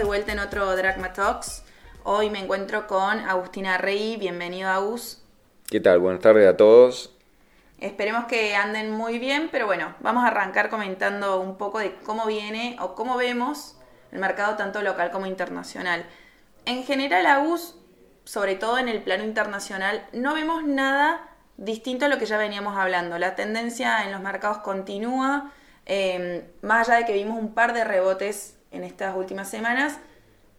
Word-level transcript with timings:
de 0.00 0.06
vuelta 0.06 0.32
en 0.32 0.38
otro 0.38 0.74
Dragma 0.76 1.12
Talks. 1.12 1.62
Hoy 2.04 2.30
me 2.30 2.38
encuentro 2.38 2.86
con 2.86 3.18
Agustina 3.18 3.76
Rey, 3.76 4.16
bienvenido 4.16 4.70
Agus. 4.70 5.22
¿Qué 5.68 5.78
tal? 5.78 5.98
Buenas 5.98 6.22
tardes 6.22 6.48
a 6.48 6.56
todos. 6.56 7.14
Esperemos 7.78 8.24
que 8.24 8.56
anden 8.56 8.92
muy 8.92 9.18
bien, 9.18 9.50
pero 9.52 9.66
bueno, 9.66 9.94
vamos 10.00 10.24
a 10.24 10.28
arrancar 10.28 10.70
comentando 10.70 11.38
un 11.38 11.58
poco 11.58 11.80
de 11.80 11.96
cómo 11.96 12.24
viene 12.24 12.78
o 12.80 12.94
cómo 12.94 13.18
vemos 13.18 13.76
el 14.10 14.20
mercado 14.20 14.56
tanto 14.56 14.80
local 14.80 15.10
como 15.10 15.26
internacional. 15.26 16.06
En 16.64 16.82
general, 16.84 17.26
Agus, 17.26 17.76
sobre 18.24 18.54
todo 18.54 18.78
en 18.78 18.88
el 18.88 19.02
plano 19.02 19.24
internacional, 19.24 20.06
no 20.14 20.32
vemos 20.32 20.64
nada 20.64 21.28
distinto 21.58 22.06
a 22.06 22.08
lo 22.08 22.16
que 22.16 22.24
ya 22.24 22.38
veníamos 22.38 22.74
hablando. 22.78 23.18
La 23.18 23.34
tendencia 23.34 24.02
en 24.06 24.12
los 24.12 24.22
mercados 24.22 24.58
continúa, 24.60 25.52
eh, 25.84 26.50
más 26.62 26.88
allá 26.88 27.00
de 27.00 27.04
que 27.04 27.12
vimos 27.12 27.38
un 27.38 27.52
par 27.52 27.74
de 27.74 27.84
rebotes 27.84 28.56
en 28.70 28.84
estas 28.84 29.16
últimas 29.16 29.48
semanas, 29.48 29.98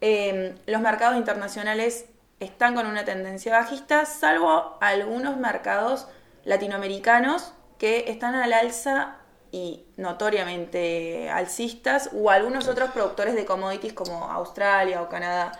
em, 0.01 0.55
los 0.65 0.81
mercados 0.81 1.17
internacionales 1.17 2.05
están 2.39 2.75
con 2.75 2.87
una 2.87 3.05
tendencia 3.05 3.53
bajista, 3.53 4.05
salvo 4.05 4.77
algunos 4.81 5.37
mercados 5.37 6.07
latinoamericanos 6.43 7.53
que 7.77 8.05
están 8.07 8.35
al 8.35 8.53
alza 8.53 9.17
y 9.51 9.83
notoriamente 9.97 11.29
alcistas, 11.29 12.09
o 12.13 12.29
algunos 12.29 12.67
otros 12.67 12.91
productores 12.91 13.35
de 13.35 13.45
commodities 13.45 13.93
como 13.93 14.25
Australia 14.25 15.01
o 15.01 15.09
Canadá. 15.09 15.51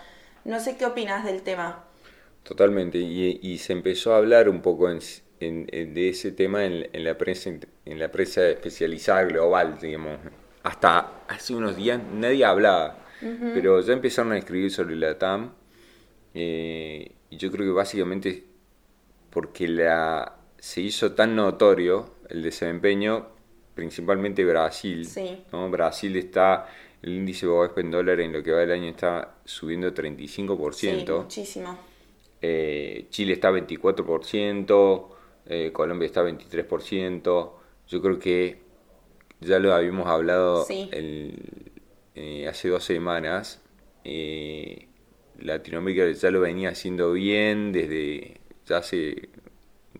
No 0.44 0.60
sé 0.60 0.76
qué 0.76 0.86
opinas 0.86 1.24
del 1.24 1.42
tema. 1.42 1.84
Totalmente, 2.42 2.98
y, 2.98 3.58
se 3.58 3.72
empezó 3.72 4.14
a 4.14 4.16
hablar 4.16 4.48
un 4.48 4.62
poco 4.62 4.88
de 4.88 6.08
ese 6.08 6.32
tema 6.32 6.64
en, 6.64 7.04
la 7.04 7.16
prensa, 7.16 7.50
en 7.84 7.98
la 7.98 8.10
prensa 8.10 8.48
especializada 8.48 9.22
global, 9.24 9.78
digamos, 9.80 10.18
hasta 10.62 11.24
hace 11.28 11.54
unos 11.54 11.76
días 11.76 12.00
nadie 12.14 12.44
hablaba, 12.44 12.98
pero 13.20 13.80
ya 13.80 13.92
empezaron 13.92 14.32
a 14.32 14.38
escribir 14.38 14.70
sobre 14.70 14.96
la 14.96 15.18
TAM. 15.18 15.52
Eh, 16.34 17.12
y 17.30 17.36
yo 17.36 17.50
creo 17.50 17.66
que 17.66 17.72
básicamente 17.72 18.44
porque 19.30 19.66
la, 19.68 20.36
se 20.58 20.80
hizo 20.80 21.12
tan 21.12 21.34
notorio 21.34 22.16
el 22.28 22.42
desempeño, 22.42 23.26
principalmente 23.74 24.44
Brasil. 24.44 25.08
Brasil 25.70 26.16
está, 26.16 26.68
el 27.02 27.14
índice 27.14 27.46
Bovespa 27.46 27.80
en 27.80 27.90
dólar 27.90 28.20
en 28.20 28.32
lo 28.32 28.42
que 28.42 28.52
va 28.52 28.60
del 28.60 28.72
año 28.72 28.90
está 28.90 29.36
subiendo 29.44 29.92
35%. 29.92 30.72
Sí, 30.74 31.12
muchísimo. 31.12 31.78
Eh, 32.40 33.06
Chile 33.10 33.34
está 33.34 33.50
24%, 33.50 35.08
eh, 35.46 35.70
Colombia 35.72 36.06
está 36.06 36.22
23%. 36.22 37.52
Yo 37.88 38.02
creo 38.02 38.18
que 38.18 38.61
ya 39.42 39.58
lo 39.58 39.74
habíamos 39.74 40.08
hablado 40.08 40.66
eh, 40.68 42.46
hace 42.48 42.68
dos 42.68 42.84
semanas. 42.84 43.60
Eh, 44.04 44.86
Latinoamérica 45.40 46.10
ya 46.10 46.30
lo 46.30 46.40
venía 46.40 46.70
haciendo 46.70 47.12
bien 47.12 47.72
desde 47.72 48.40
ya 48.66 48.78
hace 48.78 49.28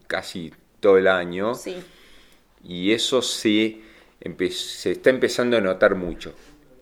casi 0.06 0.52
todo 0.80 0.98
el 0.98 1.08
año. 1.08 1.52
Y 2.64 2.92
eso 2.92 3.22
se, 3.22 3.80
se 4.50 4.90
está 4.92 5.10
empezando 5.10 5.56
a 5.56 5.60
notar 5.60 5.94
mucho. 5.94 6.32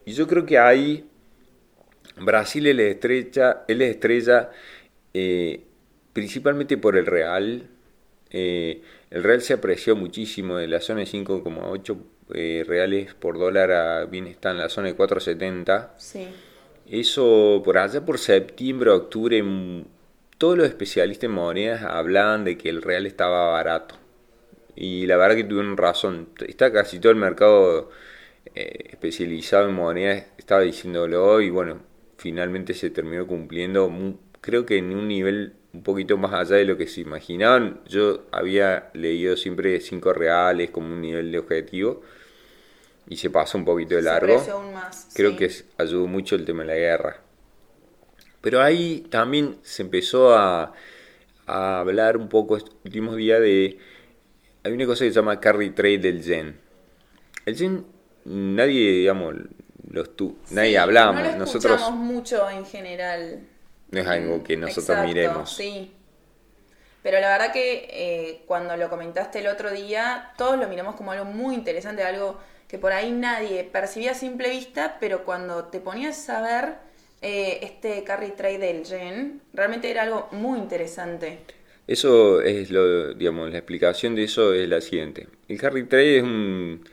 Y 0.05 0.13
yo 0.13 0.27
creo 0.27 0.45
que 0.45 0.59
ahí 0.59 1.09
Brasil 2.17 2.67
es 2.67 2.77
la 2.77 2.83
estrella, 2.83 3.65
es 3.67 3.81
estrella 3.81 4.51
eh, 5.15 5.65
principalmente 6.13 6.77
por 6.77 6.97
el 6.97 7.07
Real. 7.07 7.69
el 8.31 8.83
Real 9.11 9.41
se 9.41 9.55
apreció 9.55 9.97
muchísimo 9.97 10.57
de 10.57 10.69
la 10.69 10.81
zona 10.81 11.01
de 11.01 11.07
5,8 11.07 11.97
eh, 12.35 12.65
reales 12.67 13.15
por 13.15 13.39
dólar 13.39 13.73
a, 13.73 14.05
bien 14.07 14.27
está 14.27 14.51
en 14.51 14.59
la 14.59 14.69
zona 14.69 14.89
de 14.89 14.97
4.70. 14.97 15.91
Sí. 15.97 16.29
Eso 16.89 17.63
por 17.65 17.79
allá 17.79 18.05
por 18.05 18.19
septiembre, 18.19 18.91
octubre, 18.91 19.43
todos 20.39 20.59
los 20.59 20.67
especialistas 20.67 21.25
en 21.25 21.33
monedas 21.33 21.83
hablaban 21.83 22.45
de 22.45 22.57
que 22.59 22.69
el 22.69 22.83
real 22.83 23.07
estaba 23.07 23.51
barato. 23.51 23.95
Y 24.75 25.07
la 25.07 25.17
verdad 25.17 25.37
que 25.37 25.45
tuvieron 25.45 25.77
razón. 25.77 26.31
Está 26.47 26.73
casi 26.73 26.99
todo 26.99 27.13
el 27.13 27.19
mercado 27.19 27.91
eh, 28.55 28.89
especializado 28.91 29.69
en 29.69 29.75
monedas 29.75 30.27
estaba 30.39 30.63
diciéndolo 30.63 31.41
y 31.41 31.51
bueno, 31.51 31.81
finalmente 32.17 32.75
se 32.75 32.91
terminó 32.91 33.27
cumpliendo. 33.27 33.93
Creo 34.41 34.67
que 34.67 34.79
en 34.79 34.95
un 34.95 35.07
nivel 35.09 35.55
un 35.73 35.83
poquito 35.83 36.17
más 36.17 36.33
allá 36.33 36.57
de 36.57 36.65
lo 36.65 36.77
que 36.77 36.87
se 36.87 37.03
imaginaban. 37.03 37.81
Yo 37.87 38.27
había 38.33 38.91
leído 38.95 39.37
siempre 39.37 39.81
5 39.81 40.13
reales 40.13 40.71
como 40.71 40.93
un 40.93 41.01
nivel 41.01 41.31
de 41.31 41.39
objetivo 41.39 42.03
y 43.11 43.17
se 43.17 43.29
pasó 43.29 43.59
un 43.59 43.65
poquito 43.65 43.97
de 43.97 44.03
largo. 44.03 44.41
Creo 45.15 45.37
que 45.37 45.51
ayudó 45.77 46.07
mucho 46.07 46.37
el 46.37 46.47
tema 46.47 46.63
de 46.63 46.69
la 46.69 46.77
guerra. 46.77 47.21
Pero 48.41 48.63
ahí 48.63 49.01
también 49.11 49.59
se 49.63 49.83
empezó 49.83 50.33
a, 50.35 50.73
hablar 51.45 52.17
un 52.17 52.29
poco 52.29 52.57
estos 52.57 52.77
últimos 52.85 53.17
días 53.17 53.41
de... 53.41 53.79
Hay 54.63 54.73
una 54.73 54.87
cosa 54.87 55.05
que 55.05 55.11
se 55.11 55.17
llama 55.17 55.41
carry 55.41 55.71
trade 55.71 55.99
del 55.99 56.23
yen. 56.23 56.61
El 57.45 57.57
yen, 57.57 57.85
nadie, 58.25 58.93
digamos, 58.93 59.35
los 59.91 60.15
tu, 60.15 60.39
nadie 60.53 60.79
hablamos. 60.79 61.25
No 61.25 61.31
lo 61.33 61.39
nosotros 61.39 61.91
mucho 61.91 62.49
en 62.49 62.65
general. 62.65 63.41
No 63.91 64.01
es 64.01 64.07
algo 64.07 64.45
que 64.45 64.57
nosotros 64.57 65.05
miremos. 65.05 65.53
Sí. 65.53 65.93
Pero 67.03 67.19
la 67.19 67.31
verdad 67.31 67.53
que 67.53 67.89
eh, 67.91 68.43
cuando 68.47 68.77
lo 68.77 68.89
comentaste 68.89 69.41
el 69.41 69.49
otro 69.49 69.73
día, 69.73 70.33
todos 70.37 70.57
lo 70.57 70.69
miramos 70.69 70.95
como 70.95 71.11
algo 71.11 71.25
muy 71.25 71.57
interesante, 71.57 72.05
algo 72.05 72.39
que 72.71 72.79
por 72.79 72.93
ahí 72.93 73.11
nadie 73.11 73.65
percibía 73.65 74.13
a 74.13 74.15
simple 74.15 74.49
vista, 74.49 74.97
pero 75.01 75.25
cuando 75.25 75.65
te 75.65 75.81
ponías 75.81 76.31
a 76.31 76.41
ver 76.41 76.75
eh, 77.21 77.59
este 77.63 78.05
carry 78.05 78.31
trade 78.31 78.59
del 78.59 78.85
yen, 78.85 79.41
realmente 79.53 79.91
era 79.91 80.03
algo 80.03 80.29
muy 80.31 80.61
interesante. 80.61 81.41
Eso 81.89 82.41
es 82.41 82.71
lo, 82.71 83.13
digamos, 83.15 83.51
la 83.51 83.59
explicación 83.59 84.15
de 84.15 84.23
eso 84.23 84.55
es 84.55 84.69
la 84.69 84.81
siguiente. 84.81 85.27
El 85.49 85.59
carry 85.59 85.83
trade 85.83 86.19
es 86.19 86.23
un, 86.23 86.85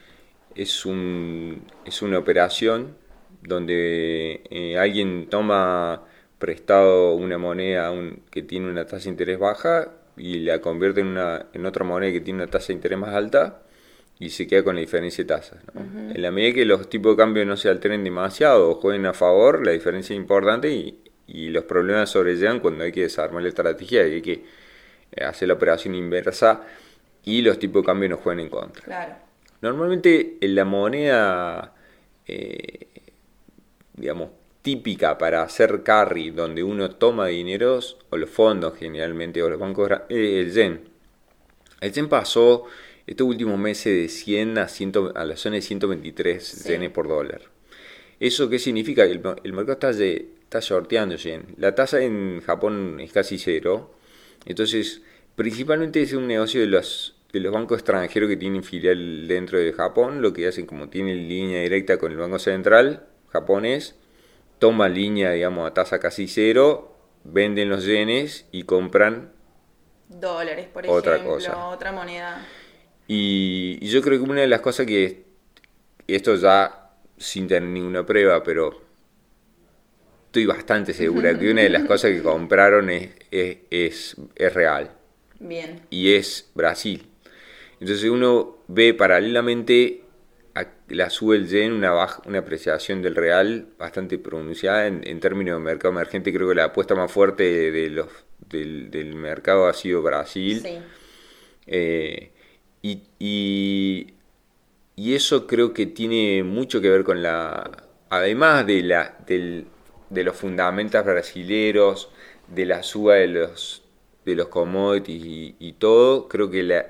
es 0.56 0.84
un, 0.88 1.62
es 1.86 2.02
una 2.02 2.18
operación 2.18 2.98
donde 3.44 4.42
eh, 4.50 4.80
alguien 4.80 5.28
toma 5.30 6.04
prestado 6.40 7.14
una 7.14 7.38
moneda 7.38 7.94
que 8.32 8.42
tiene 8.42 8.68
una 8.68 8.88
tasa 8.88 9.04
de 9.04 9.10
interés 9.12 9.38
baja 9.38 9.92
y 10.18 10.40
la 10.40 10.60
convierte 10.60 11.02
en, 11.02 11.08
una, 11.08 11.46
en 11.54 11.68
otra 11.68 11.86
moneda 11.86 12.12
que 12.12 12.22
tiene 12.22 12.42
una 12.42 12.50
tasa 12.50 12.70
de 12.70 12.74
interés 12.74 12.98
más 12.98 13.14
alta 13.14 13.62
y 14.20 14.30
se 14.30 14.48
queda 14.48 14.64
con 14.64 14.76
la 14.76 14.82
diferencia 14.82 15.24
de 15.24 15.28
tasas. 15.28 15.60
En 15.76 16.22
la 16.22 16.32
medida 16.32 16.56
que 16.56 16.66
los 16.66 16.90
tipos 16.90 17.16
de 17.16 17.24
cambio 17.24 17.46
no 17.46 17.56
se 17.56 17.70
alteren 17.70 18.04
demasiado 18.04 18.72
o 18.72 18.76
jueguen 18.76 19.06
a 19.06 19.14
favor, 19.14 19.66
la 19.66 19.72
diferencia 19.72 20.14
es 20.14 20.20
importante 20.20 20.72
y, 20.72 21.00
y 21.28 21.50
los 21.50 21.66
problemas 21.66 22.10
sobrellevan 22.10 22.60
cuando 22.60 22.84
hay 22.84 22.92
que 22.92 23.02
desarmar 23.02 23.44
la 23.44 23.50
estrategia 23.50 24.08
y 24.08 24.14
hay 24.14 24.22
que 24.22 24.44
eh, 25.12 25.24
hacer 25.24 25.48
la 25.48 25.54
operación 25.54 25.94
inversa 25.94 26.62
y 27.24 27.42
los 27.42 27.60
tipos 27.60 27.84
de 27.84 27.86
cambio 27.86 28.10
no 28.10 28.18
jueguen 28.18 28.46
en 28.46 28.50
contra. 28.50 28.84
Claro. 28.84 29.16
Normalmente 29.62 30.38
en 30.40 30.56
la 30.56 30.66
moneda, 30.66 31.76
eh, 32.26 32.88
digamos, 33.94 34.30
típica 34.62 35.18
para 35.18 35.44
hacer 35.44 35.84
carry, 35.84 36.30
donde 36.30 36.64
uno 36.64 36.92
toma 36.92 37.28
dineros, 37.28 37.98
o 38.10 38.18
los 38.18 38.30
fondos 38.30 38.78
generalmente, 38.78 39.42
o 39.42 39.50
los 39.50 39.60
bancos, 39.60 39.90
el 40.10 40.52
yen. 40.52 40.82
El 41.82 41.92
yen 41.92 42.10
pasó 42.10 42.66
estos 43.08 43.26
últimos 43.26 43.58
meses 43.58 43.86
de 43.86 44.10
100 44.10 44.58
a, 44.58 44.68
100, 44.68 44.94
a 45.16 45.26
la 45.26 45.38
zona 45.38 45.56
de 45.56 45.62
123 45.62 46.66
yenes 46.66 46.92
por 46.92 47.08
dólar. 47.08 47.42
¿Eso 48.20 48.50
qué 48.50 48.60
significa? 48.60 49.04
El, 49.04 49.22
el 49.44 49.54
mercado 49.54 49.74
está, 49.74 49.92
está 49.92 50.62
sorteando 50.62 51.16
yen. 51.16 51.56
La 51.58 51.74
tasa 51.74 52.02
en 52.02 52.42
Japón 52.42 53.00
es 53.00 53.14
casi 53.14 53.38
cero. 53.38 53.94
Entonces, 54.46 55.02
principalmente 55.36 56.02
es 56.02 56.14
un 56.14 56.28
negocio 56.28 56.60
de 56.60 56.68
los, 56.68 57.16
de 57.32 57.40
los 57.40 57.54
bancos 57.54 57.80
extranjeros 57.80 58.28
que 58.28 58.38
tienen 58.38 58.64
filial 58.64 59.28
dentro 59.28 59.58
de 59.58 59.72
Japón. 59.72 60.22
Lo 60.22 60.34
que 60.34 60.48
hacen, 60.48 60.66
como 60.66 60.90
tienen 60.90 61.30
línea 61.30 61.62
directa 61.62 61.98
con 61.98 62.12
el 62.12 62.18
Banco 62.18 62.40
Central 62.40 63.08
japonés, 63.30 63.96
toman 64.60 64.94
línea, 64.94 65.32
digamos, 65.32 65.70
a 65.70 65.74
tasa 65.74 66.00
casi 66.00 66.28
cero, 66.28 66.96
venden 67.24 67.70
los 67.70 67.86
yenes 67.86 68.48
y 68.52 68.64
compran 68.64 69.32
dólares, 70.08 70.68
por 70.74 70.88
otra 70.88 71.24
cosa. 71.24 71.68
otra 71.68 71.92
moneda. 71.92 72.46
Y, 73.08 73.80
yo 73.88 74.02
creo 74.02 74.24
que 74.24 74.30
una 74.30 74.42
de 74.42 74.48
las 74.48 74.62
cosas 74.62 74.86
que, 74.86 75.24
esto 76.08 76.36
ya 76.36 76.92
sin 77.18 77.48
tener 77.48 77.70
ninguna 77.70 78.06
prueba, 78.06 78.44
pero 78.44 78.82
estoy 80.26 80.46
bastante 80.46 80.94
segura 80.94 81.38
que 81.38 81.52
una 81.52 81.62
de 81.62 81.70
las 81.70 81.84
cosas 81.88 82.12
que 82.12 82.22
compraron 82.22 82.90
es, 82.90 83.10
es, 83.32 84.16
es, 84.36 84.54
real. 84.54 84.92
Bien. 85.40 85.82
Y 85.90 86.14
es 86.14 86.50
Brasil. 86.54 87.08
Entonces 87.80 88.10
uno 88.10 88.58
ve 88.68 88.94
paralelamente 88.94 90.02
a 90.56 90.68
la 90.90 91.10
sube 91.10 91.38
el 91.38 91.48
yen, 91.48 91.74
una, 91.74 91.92
baja, 91.92 92.22
una 92.26 92.40
apreciación 92.40 93.02
del 93.02 93.16
real 93.16 93.68
bastante 93.78 94.18
pronunciada 94.18 94.88
en, 94.88 95.20
términos 95.20 95.58
de 95.58 95.64
mercado 95.64 95.94
emergente. 95.94 96.34
Creo 96.34 96.50
que 96.50 96.56
la 96.56 96.66
apuesta 96.66 96.96
más 96.96 97.12
fuerte 97.12 97.72
de 97.72 97.90
los, 97.90 98.10
del, 98.50 98.90
del 98.90 99.16
mercado 99.16 99.68
ha 99.68 99.74
sido 99.74 100.02
Brasil. 100.02 100.62
Sí. 100.62 100.80
Eh, 101.68 102.32
y, 103.20 104.14
y, 104.96 105.16
eso 105.16 105.48
creo 105.48 105.74
que 105.74 105.86
tiene 105.86 106.44
mucho 106.44 106.82
que 106.82 106.90
ver 106.90 107.04
con 107.04 107.22
la, 107.22 107.86
además 108.10 108.66
de, 108.66 108.84
la, 108.84 109.18
del, 109.26 109.68
de 110.10 110.24
los 110.24 110.36
fundamentos 110.36 111.04
brasileros, 111.04 112.10
de 112.48 112.66
la 112.66 112.84
suba 112.84 113.16
de 113.16 113.28
los, 113.28 113.84
de 114.26 114.36
los 114.36 114.48
commodities 114.48 115.56
y, 115.60 115.74
todo, 115.74 116.28
creo 116.28 116.50
que 116.50 116.64
la, 116.64 116.86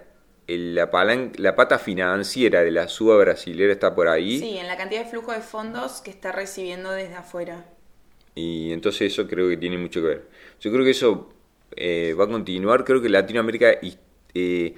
la, 0.48 1.30
la 1.38 1.56
pata 1.56 1.80
financiera 1.80 2.62
de 2.62 2.72
la 2.72 2.88
suba 2.88 3.18
brasilera 3.18 3.74
está 3.74 3.96
por 3.96 4.08
ahí. 4.08 4.40
Sí, 4.40 4.58
en 4.58 4.68
la 4.68 4.78
cantidad 4.78 5.04
de 5.04 5.10
flujo 5.10 5.32
de 5.32 5.42
fondos 5.42 6.02
que 6.02 6.12
está 6.12 6.32
recibiendo 6.32 6.92
desde 6.92 7.16
afuera. 7.16 7.66
Y 8.36 8.72
entonces 8.72 9.14
eso 9.14 9.28
creo 9.28 9.50
que 9.50 9.58
tiene 9.58 9.78
mucho 9.78 10.00
que 10.02 10.08
ver. 10.08 10.28
Yo 10.60 10.72
creo 10.72 10.84
que 10.86 10.92
eso 10.92 11.30
eh, 11.76 12.14
va 12.18 12.26
a 12.26 12.28
continuar. 12.28 12.84
Creo 12.84 13.02
que 13.02 13.10
Latinoamérica 13.10 13.80
eh, 14.34 14.76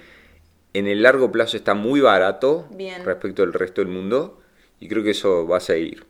en 0.74 0.86
el 0.86 1.02
largo 1.02 1.32
plazo 1.32 1.56
está 1.56 1.74
muy 1.74 2.00
barato 2.00 2.68
respecto 3.04 3.42
al 3.42 3.52
resto 3.52 3.80
del 3.80 3.90
mundo 3.90 4.40
y 4.78 4.88
creo 4.88 5.02
que 5.02 5.10
eso 5.10 5.46
va 5.46 5.58
a 5.58 5.60
seguir. 5.60 6.06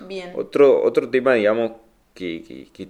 Bien. 0.00 0.32
Otro, 0.36 0.82
otro 0.82 1.10
tema, 1.10 1.34
digamos, 1.34 1.72
que, 2.14 2.68
que, 2.72 2.88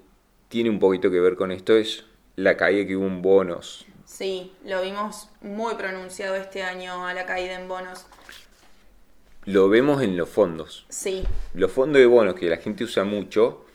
tiene 0.49 0.71
un 0.71 0.79
poquito 0.79 1.11
que 1.11 1.21
ver 1.21 1.37
con 1.37 1.53
esto 1.53 1.77
es 1.77 2.07
la 2.37 2.57
caída 2.57 2.87
que 2.87 2.97
hubo 2.97 3.07
en 3.07 3.21
bonos. 3.21 3.85
Sí, 4.07 4.53
lo 4.65 4.81
vimos 4.81 5.29
muy 5.43 5.75
pronunciado 5.75 6.37
este 6.37 6.63
año 6.63 7.07
a 7.07 7.13
la 7.13 7.27
caída 7.27 7.61
en 7.61 7.69
bonos. 7.69 8.07
Lo 9.45 9.69
vemos 9.69 10.03
en 10.03 10.17
los 10.17 10.29
fondos. 10.29 10.87
Sí. 10.89 11.25
Los 11.53 11.71
fondos 11.71 12.01
de 12.01 12.07
bonos 12.07 12.35
que 12.35 12.49
la 12.49 12.57
gente 12.57 12.85
usa 12.85 13.05
mucho, 13.05 13.67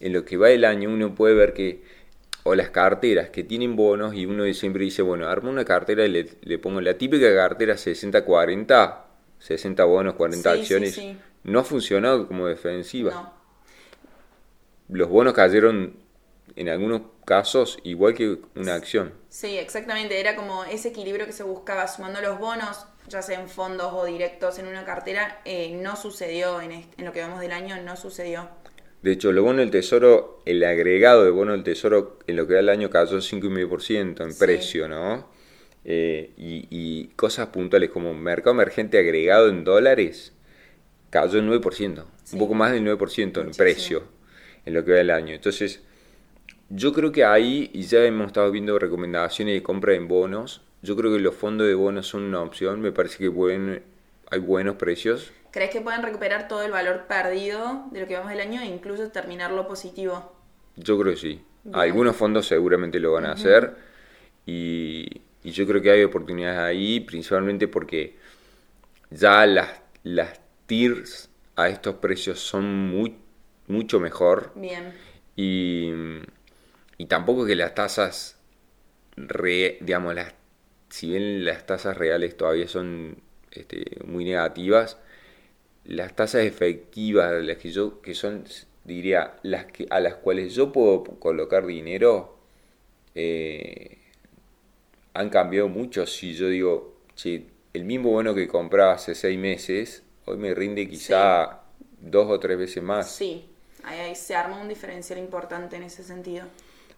en 0.00 0.14
lo 0.14 0.24
que 0.24 0.38
va 0.38 0.50
el 0.50 0.64
año 0.64 0.88
uno 0.88 1.14
puede 1.14 1.34
ver 1.34 1.52
que 1.52 1.82
o 2.44 2.54
las 2.54 2.70
carteras 2.70 3.30
que 3.30 3.42
tienen 3.42 3.74
bonos 3.74 4.14
y 4.14 4.26
uno 4.26 4.44
siempre 4.52 4.84
dice, 4.84 5.02
bueno, 5.02 5.26
armo 5.28 5.50
una 5.50 5.64
cartera 5.64 6.04
y 6.04 6.10
le, 6.10 6.58
pongo 6.58 6.80
la 6.80 6.96
típica 6.96 7.34
cartera 7.34 7.74
60-40, 7.74 8.98
60 9.38 9.84
bonos, 9.84 10.14
40 10.14 10.50
acciones. 10.50 11.00
No 11.42 11.60
ha 11.60 11.64
funcionado 11.64 12.28
como 12.28 12.46
defensiva. 12.46 13.32
Los 14.88 15.08
bonos 15.08 15.32
cayeron 15.32 15.96
en 16.54 16.68
algunos 16.68 17.00
casos 17.24 17.78
igual 17.82 18.12
que 18.14 18.38
una 18.54 18.74
acción. 18.74 19.14
Sí, 19.30 19.56
exactamente. 19.56 20.20
Era 20.20 20.36
como 20.36 20.64
ese 20.64 20.88
equilibrio 20.88 21.24
que 21.24 21.32
se 21.32 21.42
buscaba 21.44 21.88
sumando 21.88 22.20
los 22.20 22.38
bonos, 22.38 22.86
ya 23.08 23.22
sea 23.22 23.40
en 23.40 23.48
fondos 23.48 23.90
o 23.94 24.04
directos 24.04 24.58
en 24.58 24.66
una 24.66 24.84
cartera, 24.84 25.40
eh, 25.46 25.78
no 25.80 25.96
sucedió 25.96 26.60
en, 26.60 26.72
en 26.72 27.04
lo 27.04 27.12
que 27.12 27.20
vemos 27.20 27.40
del 27.40 27.52
año, 27.52 27.82
no 27.82 27.96
sucedió. 27.96 28.48
De 29.04 29.12
hecho, 29.12 29.32
lo 29.32 29.42
bono 29.42 29.58
del 29.58 29.70
tesoro, 29.70 30.40
el 30.46 30.64
agregado 30.64 31.24
de 31.24 31.30
bono 31.30 31.52
del 31.52 31.62
tesoro 31.62 32.18
en 32.26 32.36
lo 32.36 32.46
que 32.46 32.54
da 32.54 32.60
el 32.60 32.70
año 32.70 32.88
cayó 32.88 33.18
5,5% 33.18 34.24
en 34.24 34.34
precio, 34.34 34.88
¿no? 34.88 35.28
Eh, 35.84 36.30
y, 36.38 37.08
cosas 37.08 37.48
puntuales 37.48 37.90
como 37.90 38.14
mercado 38.14 38.54
emergente 38.54 38.98
agregado 38.98 39.50
en 39.50 39.62
dólares 39.62 40.32
cayó 41.10 41.38
en 41.38 41.50
9%, 41.50 42.04
un 42.32 42.38
poco 42.38 42.54
más 42.54 42.72
del 42.72 42.82
9% 42.82 43.42
en 43.42 43.50
precio 43.50 44.04
en 44.64 44.72
lo 44.72 44.86
que 44.86 44.92
va 44.92 45.00
el 45.00 45.10
año. 45.10 45.34
Entonces, 45.34 45.82
yo 46.70 46.94
creo 46.94 47.12
que 47.12 47.24
ahí, 47.24 47.68
y 47.74 47.82
ya 47.82 48.02
hemos 48.06 48.28
estado 48.28 48.50
viendo 48.50 48.78
recomendaciones 48.78 49.54
de 49.54 49.62
compra 49.62 49.94
en 49.94 50.08
bonos, 50.08 50.62
yo 50.80 50.96
creo 50.96 51.12
que 51.12 51.18
los 51.18 51.34
fondos 51.34 51.66
de 51.66 51.74
bonos 51.74 52.06
son 52.06 52.22
una 52.22 52.40
opción, 52.40 52.80
me 52.80 52.90
parece 52.90 53.18
que 53.18 53.82
hay 54.30 54.38
buenos 54.38 54.76
precios. 54.76 55.30
¿Crees 55.54 55.70
que 55.70 55.80
pueden 55.80 56.02
recuperar 56.02 56.48
todo 56.48 56.64
el 56.64 56.72
valor 56.72 57.04
perdido 57.06 57.84
de 57.92 58.00
lo 58.00 58.08
que 58.08 58.16
vamos 58.16 58.32
del 58.32 58.40
año 58.40 58.60
e 58.60 58.64
incluso 58.64 59.12
terminarlo 59.12 59.68
positivo? 59.68 60.32
Yo 60.74 60.98
creo 60.98 61.12
que 61.14 61.20
sí. 61.20 61.44
Algunos 61.72 62.16
fondos 62.16 62.48
seguramente 62.48 62.98
lo 62.98 63.12
van 63.12 63.24
a 63.24 63.34
hacer 63.34 63.76
y, 64.44 65.20
yo 65.44 65.64
creo 65.64 65.80
que 65.80 65.92
hay 65.92 66.02
oportunidades 66.02 66.58
ahí, 66.58 66.98
principalmente 66.98 67.68
porque 67.68 68.16
ya 69.10 69.46
las, 69.46 69.80
las 70.02 70.40
tiers 70.66 71.30
a 71.54 71.68
estos 71.68 71.94
precios 71.98 72.40
son 72.40 72.88
muy, 72.88 73.16
mucho 73.68 74.00
mejor. 74.00 74.50
Bien. 74.56 74.92
Y, 75.36 75.92
y 76.98 77.06
tampoco 77.06 77.46
que 77.46 77.54
las 77.54 77.76
tasas, 77.76 78.40
digamos, 79.16 80.16
las, 80.16 80.34
si 80.88 81.10
bien 81.10 81.44
las 81.44 81.64
tasas 81.64 81.96
reales 81.96 82.36
todavía 82.36 82.66
son 82.66 83.18
este, 83.52 83.84
muy 84.04 84.24
negativas, 84.24 84.98
las 85.84 86.14
tasas 86.16 86.44
efectivas, 86.44 87.42
las 87.42 87.58
que 87.58 87.70
yo, 87.70 88.00
que 88.00 88.14
son, 88.14 88.44
diría, 88.84 89.36
las 89.42 89.66
que, 89.66 89.86
a 89.90 90.00
las 90.00 90.16
cuales 90.16 90.54
yo 90.54 90.72
puedo 90.72 91.04
colocar 91.18 91.66
dinero, 91.66 92.38
eh, 93.14 93.98
han 95.12 95.30
cambiado 95.30 95.68
mucho. 95.68 96.06
Si 96.06 96.34
yo 96.34 96.48
digo, 96.48 96.96
che, 97.14 97.46
el 97.72 97.84
mismo 97.84 98.10
bono 98.10 98.34
que 98.34 98.48
compraba 98.48 98.94
hace 98.94 99.14
seis 99.14 99.38
meses, 99.38 100.02
hoy 100.24 100.38
me 100.38 100.54
rinde 100.54 100.88
quizá 100.88 101.62
dos 102.00 102.30
o 102.30 102.40
tres 102.40 102.58
veces 102.58 102.82
más. 102.82 103.10
Sí, 103.10 103.44
ahí, 103.82 104.14
se 104.14 104.34
arma 104.34 104.60
un 104.60 104.68
diferencial 104.68 105.18
importante 105.18 105.76
en 105.76 105.84
ese 105.84 106.02
sentido. 106.02 106.46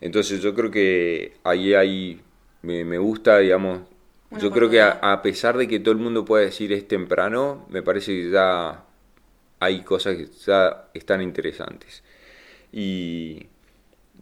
Entonces 0.01 0.41
yo 0.43 0.55
creo 0.55 0.71
que 0.71 1.35
ahí, 1.43 1.75
ahí 1.75 2.21
me, 2.63 2.85
me 2.85 2.99
gusta, 2.99 3.39
digamos, 3.39 3.81
yo 4.41 4.51
creo 4.51 4.71
que 4.71 4.81
a, 4.81 5.21
pesar 5.23 5.57
de 5.57 5.69
que 5.69 5.81
todo 5.81 5.93
el 5.93 5.99
mundo 5.99 6.25
puede 6.25 6.47
decir 6.47 6.73
es 6.73 6.87
temprano, 6.87 7.67
me 7.69 7.83
parece 7.83 8.13
que 8.13 8.31
ya 8.31 8.85
hay 9.61 9.81
cosas 9.83 10.17
que 10.17 10.27
ya 10.27 10.89
están 10.95 11.23
interesantes. 11.23 12.03
Y, 12.73 13.47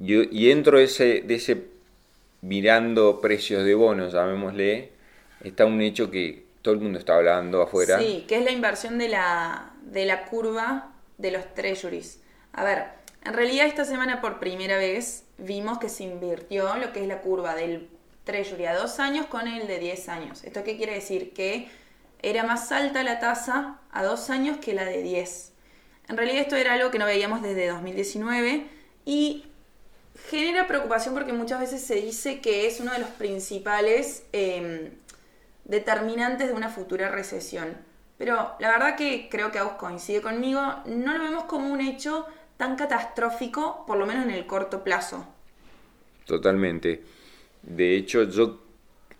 y, 0.01 0.49
dentro 0.49 0.79
de 0.79 0.85
ese, 0.85 1.23
de 1.23 1.35
ese 1.35 1.65
mirando 2.43 3.21
precios 3.21 3.65
de 3.65 3.75
bonos, 3.75 4.13
llamémosle, 4.13 4.91
está 5.43 5.67
un 5.67 5.81
hecho 5.81 6.11
que 6.11 6.45
todo 6.63 6.75
el 6.75 6.81
mundo 6.81 6.99
está 6.99 7.17
hablando 7.17 7.63
afuera. 7.63 7.99
Sí, 7.99 8.25
que 8.29 8.37
es 8.37 8.45
la 8.45 8.53
inversión 8.53 8.99
de 8.99 9.09
la, 9.09 9.75
de 9.83 10.07
la 10.07 10.27
curva 10.27 10.93
de 11.19 11.31
los 11.31 11.55
treasuries. 11.55 12.21
A 12.53 12.65
ver, 12.65 12.85
en 13.25 13.33
realidad 13.35 13.67
esta 13.67 13.85
semana 13.85 14.21
por 14.21 14.39
primera 14.39 14.77
vez 14.77 15.25
vimos 15.39 15.79
que 15.79 15.89
se 15.89 16.05
invirtió 16.05 16.77
lo 16.77 16.93
que 16.93 17.03
es 17.03 17.09
la 17.09 17.21
curva 17.21 17.55
del 17.55 17.89
Treasury 18.25 18.67
a 18.67 18.75
dos 18.75 18.99
años 19.01 19.27
con 19.27 19.47
el 19.47 19.67
de 19.67 19.79
10 19.79 20.09
años. 20.09 20.45
¿Esto 20.45 20.65
qué 20.65 20.77
quiere 20.77 20.95
decir? 20.95 21.33
Que 21.33 21.69
era 22.23 22.45
más 22.45 22.73
alta 22.73 23.03
la 23.03 23.21
tasa 23.21 23.81
a 23.93 24.03
dos 24.03 24.31
años 24.31 24.59
que 24.59 24.73
la 24.75 24.85
de 24.85 25.03
10. 25.03 25.53
En 26.09 26.17
realidad 26.17 26.41
esto 26.43 26.57
era 26.57 26.75
algo 26.75 26.91
que 26.91 26.99
no 26.99 27.07
veíamos 27.07 27.43
desde 27.43 27.69
2019 27.69 28.67
y 29.05 29.45
genera 30.29 30.67
preocupación 30.67 31.15
porque 31.15 31.33
muchas 31.33 31.61
veces 31.61 31.83
se 31.83 31.97
dice 31.97 32.41
que 32.41 32.67
es 32.67 32.81
uno 32.81 32.93
de 32.93 32.99
los 32.99 33.11
principales 33.11 34.25
em, 34.33 34.91
determinantes 35.65 36.49
de 36.49 36.55
una 36.55 36.71
futura 36.71 37.11
recesión. 37.11 37.77
Pero 38.17 38.55
la 38.59 38.69
verdad 38.69 38.97
que 38.97 39.29
creo 39.31 39.51
que 39.51 39.59
Agus 39.59 39.75
coincide 39.75 40.23
conmigo, 40.23 40.61
no 40.87 41.17
lo 41.17 41.25
vemos 41.25 41.45
como 41.45 41.73
un 41.73 41.81
hecho 41.81 42.27
tan 42.57 42.77
catastrófico, 42.77 43.85
por 43.87 43.99
lo 43.99 44.07
menos 44.07 44.25
en 44.25 44.31
el 44.31 44.47
corto 44.47 44.85
plazo. 44.85 45.27
Totalmente. 46.25 47.03
De 47.67 47.97
hecho, 47.97 48.25
yo 48.25 48.63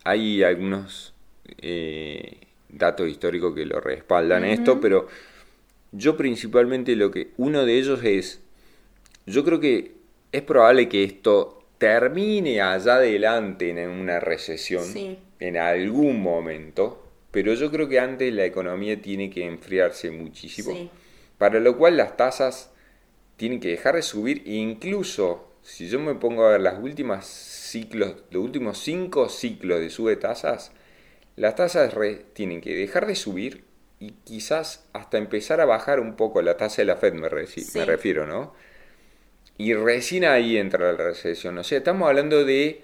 hay 0.05 0.43
algunos 0.43 1.15
eh, 1.59 2.39
datos 2.69 3.09
históricos 3.09 3.55
que 3.55 3.65
lo 3.65 3.81
respaldan 3.81 4.45
esto, 4.45 4.81
pero 4.81 5.09
yo 5.93 6.17
principalmente 6.17 6.97
lo 6.97 7.11
que 7.11 7.29
uno 7.37 7.65
de 7.65 7.79
ellos 7.79 8.01
es, 8.05 8.41
yo 9.27 9.45
creo 9.45 9.61
que 9.61 9.93
es 10.33 10.43
probable 10.43 10.89
que 10.89 11.05
esto 11.05 11.65
termine 11.79 12.61
allá 12.61 12.97
adelante 12.97 13.71
en 13.71 13.89
una 13.89 14.21
recesión 14.21 14.85
en 15.41 15.57
algún 15.57 16.23
momento. 16.23 17.01
pero 17.31 17.53
yo 17.55 17.69
creo 17.71 17.89
que 17.89 17.99
antes 17.99 18.33
la 18.33 18.45
economía 18.45 19.03
tiene 19.03 19.29
que 19.29 19.45
enfriarse 19.45 20.11
muchísimo, 20.13 20.89
para 21.37 21.59
lo 21.59 21.77
cual 21.77 21.97
las 21.97 22.17
tasas 22.17 22.71
tienen 23.37 23.59
que 23.59 23.71
dejar 23.71 23.97
de 23.97 24.03
subir 24.03 24.43
incluso 24.47 25.54
si 25.65 25.89
yo 25.89 25.99
me 25.99 26.15
pongo 26.15 26.45
a 26.45 26.51
ver 26.51 26.61
las 26.61 26.79
últimas 26.79 27.27
ciclos, 27.27 28.17
los 28.31 28.45
últimos 28.45 28.79
cinco 28.79 29.29
ciclos 29.29 29.81
de 29.81 29.91
sube 29.91 30.17
tasas, 30.17 30.73
las 31.37 31.57
tasas 31.57 31.95
tienen 32.35 32.61
que 32.61 32.75
dejar 32.77 33.07
de 33.07 33.17
subir 33.17 33.65
y 33.99 34.13
quizás 34.25 34.85
hasta 34.93 35.17
empezar 35.17 35.61
a 35.61 35.65
bajar 35.65 36.01
un 36.01 36.17
poco 36.17 36.43
la 36.43 36.59
tasa 36.59 36.83
de 36.83 36.87
la 36.87 36.97
Fed, 36.97 37.15
me, 37.15 37.29
me 37.31 37.85
refiero, 37.85 38.27
¿no? 38.27 38.53
Y 39.57 39.73
recién 39.73 40.25
ahí 40.25 40.59
entra 40.59 40.93
la 40.93 40.99
recesión. 40.99 41.57
O 41.59 41.65
sea, 41.65 41.79
estamos 41.79 42.09
hablando 42.09 42.45
de 42.45 42.83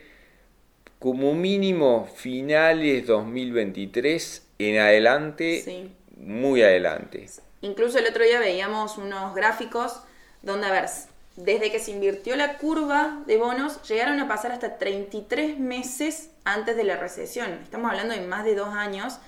como 0.98 1.34
mínimo 1.34 2.08
finales 2.14 3.06
2023 3.06 4.46
en 4.58 4.78
adelante, 4.78 5.90
muy 6.16 6.62
adelante. 6.62 7.26
Incluso 7.60 7.98
el 7.98 8.06
otro 8.06 8.24
día 8.24 8.40
veíamos 8.40 8.96
unos 8.96 9.34
gráficos 9.34 10.00
donde, 10.42 10.66
a 10.66 10.72
ver, 10.72 10.88
desde 11.44 11.70
que 11.70 11.78
se 11.78 11.90
invirtió 11.90 12.36
la 12.36 12.58
curva 12.58 13.22
de 13.26 13.36
bonos, 13.36 13.82
llegaron 13.88 14.20
a 14.20 14.28
pasar 14.28 14.52
hasta 14.52 14.78
33 14.78 15.58
meses 15.58 16.30
antes 16.44 16.76
de 16.76 16.84
la 16.84 16.96
recesión. 16.96 17.52
Estamos 17.62 17.90
hablando 17.90 18.14
de 18.14 18.20
más 18.22 18.44
de 18.44 18.54
dos 18.54 18.68
años. 18.68 19.18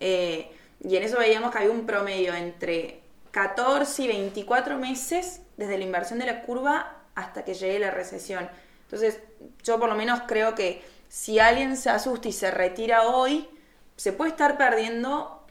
Eh, 0.00 0.50
y 0.80 0.96
en 0.96 1.02
eso 1.02 1.18
veíamos 1.18 1.52
que 1.52 1.58
había 1.58 1.70
un 1.70 1.86
promedio 1.86 2.34
entre 2.34 3.00
14 3.30 4.02
y 4.02 4.08
24 4.08 4.78
meses 4.78 5.40
desde 5.56 5.78
la 5.78 5.84
inversión 5.84 6.18
de 6.18 6.26
la 6.26 6.42
curva 6.42 6.96
hasta 7.14 7.44
que 7.44 7.54
llegue 7.54 7.78
la 7.78 7.90
recesión. 7.90 8.48
Entonces, 8.84 9.20
yo 9.62 9.78
por 9.78 9.88
lo 9.88 9.94
menos 9.94 10.22
creo 10.26 10.54
que 10.54 10.82
si 11.08 11.38
alguien 11.38 11.76
se 11.76 11.90
asusta 11.90 12.28
y 12.28 12.32
se 12.32 12.50
retira 12.50 13.06
hoy, 13.06 13.48
se 13.96 14.12
puede 14.12 14.30
estar 14.30 14.58
perdiendo 14.58 15.46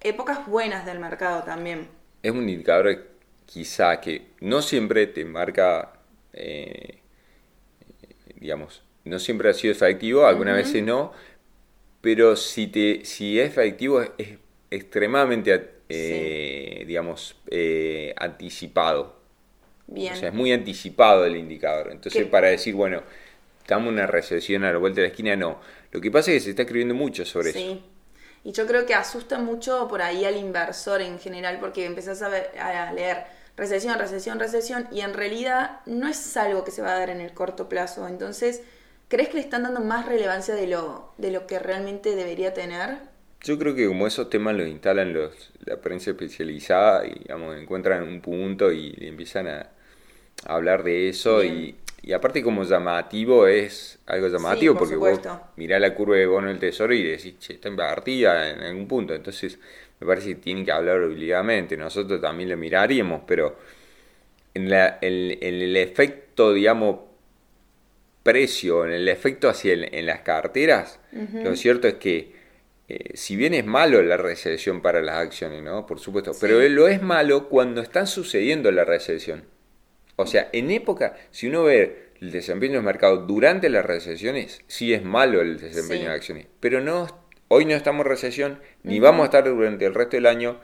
épocas 0.00 0.46
buenas 0.46 0.84
del 0.84 0.98
mercado 0.98 1.42
también. 1.42 1.88
Es 2.22 2.32
un 2.32 2.48
indicador 2.48 3.13
quizá 3.46 4.00
que 4.00 4.28
no 4.40 4.62
siempre 4.62 5.06
te 5.06 5.24
marca, 5.24 5.92
eh, 6.32 6.98
digamos, 8.36 8.82
no 9.04 9.18
siempre 9.18 9.50
ha 9.50 9.54
sido 9.54 9.72
efectivo, 9.72 10.26
algunas 10.26 10.56
veces 10.56 10.82
no, 10.82 11.12
pero 12.00 12.36
si, 12.36 12.66
te, 12.66 13.04
si 13.04 13.38
es 13.38 13.48
efectivo 13.48 14.02
es 14.18 14.38
extremadamente, 14.70 15.70
eh, 15.88 16.84
digamos, 16.86 17.36
eh, 17.50 18.14
anticipado. 18.16 19.22
Bien. 19.86 20.12
O 20.14 20.16
sea, 20.16 20.28
es 20.30 20.34
muy 20.34 20.52
anticipado 20.52 21.26
el 21.26 21.36
indicador. 21.36 21.90
Entonces, 21.92 22.26
para 22.26 22.48
decir, 22.48 22.74
bueno, 22.74 23.02
estamos 23.60 23.88
en 23.88 23.94
una 23.94 24.06
recesión 24.06 24.64
a 24.64 24.72
la 24.72 24.78
vuelta 24.78 25.00
de 25.00 25.08
la 25.08 25.10
esquina, 25.10 25.36
no. 25.36 25.60
Lo 25.92 26.00
que 26.00 26.10
pasa 26.10 26.30
es 26.30 26.38
que 26.38 26.40
se 26.40 26.50
está 26.50 26.62
escribiendo 26.62 26.94
mucho 26.94 27.24
sobre 27.24 27.52
sí. 27.52 27.58
eso. 27.58 27.93
Y 28.44 28.52
yo 28.52 28.66
creo 28.66 28.86
que 28.86 28.94
asusta 28.94 29.38
mucho 29.38 29.88
por 29.88 30.02
ahí 30.02 30.24
al 30.24 30.36
inversor 30.36 31.00
en 31.00 31.18
general, 31.18 31.58
porque 31.60 31.86
empezás 31.86 32.22
a, 32.22 32.28
a 32.28 32.92
leer 32.92 33.24
recesión, 33.56 33.98
recesión, 33.98 34.38
recesión, 34.38 34.86
y 34.92 35.00
en 35.00 35.14
realidad 35.14 35.80
no 35.86 36.06
es 36.08 36.36
algo 36.36 36.62
que 36.64 36.70
se 36.70 36.82
va 36.82 36.92
a 36.92 36.98
dar 36.98 37.10
en 37.10 37.20
el 37.20 37.32
corto 37.32 37.68
plazo. 37.68 38.06
Entonces, 38.06 38.62
¿crees 39.08 39.28
que 39.28 39.36
le 39.36 39.40
están 39.40 39.62
dando 39.62 39.80
más 39.80 40.06
relevancia 40.06 40.54
de 40.54 40.66
lo, 40.66 41.12
de 41.18 41.30
lo 41.30 41.46
que 41.46 41.58
realmente 41.58 42.14
debería 42.14 42.52
tener? 42.52 42.98
Yo 43.42 43.58
creo 43.58 43.74
que 43.74 43.86
como 43.86 44.06
esos 44.06 44.30
temas 44.30 44.54
los 44.56 44.66
instalan 44.66 45.12
los, 45.12 45.52
la 45.64 45.76
prensa 45.76 46.10
especializada, 46.10 47.06
y, 47.06 47.14
digamos, 47.20 47.56
encuentran 47.56 48.02
un 48.02 48.20
punto 48.20 48.72
y 48.72 48.94
empiezan 49.00 49.48
a, 49.48 49.70
hablar 50.46 50.82
de 50.82 51.08
eso 51.08 51.44
y, 51.44 51.76
aparte 52.12 52.42
como 52.42 52.64
llamativo 52.64 53.46
es 53.46 53.98
algo 54.06 54.28
llamativo 54.28 54.76
porque 54.76 54.96
vos 54.96 55.20
mirás 55.56 55.80
la 55.80 55.94
curva 55.94 56.16
de 56.16 56.26
bono 56.26 56.48
del 56.48 56.58
tesoro 56.58 56.92
y 56.92 57.02
decís, 57.02 57.38
che, 57.38 57.54
está 57.54 57.68
invertida 57.68 58.50
en 58.50 58.60
algún 58.60 58.86
punto, 58.86 59.14
entonces 59.14 59.58
me 60.00 60.06
parece 60.06 60.30
que 60.30 60.34
tienen 60.36 60.64
que 60.64 60.72
hablar 60.72 61.00
obligadamente, 61.00 61.76
nosotros 61.76 62.20
también 62.20 62.50
lo 62.50 62.56
miraríamos, 62.56 63.22
pero 63.26 63.56
en, 64.52 64.68
la, 64.68 64.98
el 65.00 65.76
efecto, 65.76 66.52
digamos, 66.52 66.98
precio, 68.24 68.86
en 68.86 68.92
el 68.92 69.08
efecto 69.08 69.48
hacia 69.48 69.74
en 69.74 70.06
las 70.06 70.22
carteras, 70.22 70.98
lo 71.12 71.54
cierto 71.54 71.86
es 71.86 71.94
que 71.94 72.32
eh, 72.88 73.10
si 73.14 73.36
bien 73.36 73.54
es 73.54 73.64
malo 73.64 74.02
la 74.02 74.16
recesión 74.16 74.82
para 74.82 75.00
las 75.02 75.16
acciones, 75.16 75.62
¿no? 75.62 75.86
Por 75.86 76.00
supuesto, 76.00 76.32
pero 76.40 76.60
lo 76.68 76.88
es 76.88 77.00
malo 77.02 77.48
cuando 77.48 77.80
están 77.82 78.06
sucediendo 78.06 78.72
la 78.72 78.84
recesión. 78.84 79.44
O 80.16 80.26
sea, 80.26 80.48
en 80.52 80.70
época, 80.70 81.16
si 81.30 81.48
uno 81.48 81.64
ve 81.64 82.10
el 82.20 82.30
desempeño 82.30 82.74
del 82.74 82.82
mercado 82.82 83.18
durante 83.18 83.68
las 83.68 83.84
recesiones, 83.84 84.62
sí 84.66 84.92
es 84.92 85.02
malo 85.02 85.40
el 85.40 85.58
desempeño 85.58 86.08
de 86.08 86.14
acciones, 86.14 86.46
pero 86.60 86.80
no, 86.80 87.06
hoy 87.48 87.64
no 87.64 87.72
estamos 87.72 88.04
en 88.04 88.10
recesión, 88.10 88.60
ni 88.82 89.00
vamos 89.00 89.22
a 89.22 89.24
estar 89.26 89.44
durante 89.44 89.84
el 89.84 89.94
resto 89.94 90.16
del 90.16 90.26
año, 90.26 90.60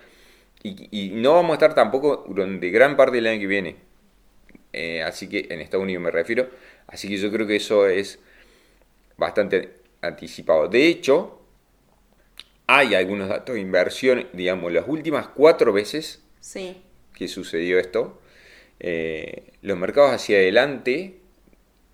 y, 0.63 1.13
no 1.15 1.35
vamos 1.35 1.53
a 1.53 1.55
estar 1.55 1.75
tampoco 1.75 2.25
durante 2.29 2.69
gran 2.71 2.97
parte 2.97 3.17
del 3.17 3.27
año 3.27 3.41
que 3.41 3.47
viene. 3.47 3.77
Eh, 4.73 5.03
así 5.03 5.29
que, 5.29 5.49
en 5.51 5.61
Estados 5.61 5.85
Unidos 5.85 6.03
me 6.03 6.11
refiero, 6.11 6.51
así 6.87 7.09
que 7.09 7.17
yo 7.17 7.33
creo 7.33 7.47
que 7.47 7.57
eso 7.57 7.87
es 7.87 8.19
bastante 9.17 9.81
anticipado. 10.03 10.69
De 10.69 10.87
hecho, 10.87 11.41
hay 12.67 12.95
algunos 12.95 13.29
datos 13.29 13.55
de 13.55 13.61
inversión, 13.61 14.29
digamos, 14.33 14.73
las 14.73 14.87
últimas 14.87 15.29
cuatro 15.29 15.73
veces 15.73 16.23
que 17.15 17.27
sucedió 17.27 17.79
esto, 17.79 18.20
eh, 18.81 19.53
los 19.63 19.79
mercados 19.79 20.13
hacia 20.13 20.39
adelante, 20.39 21.19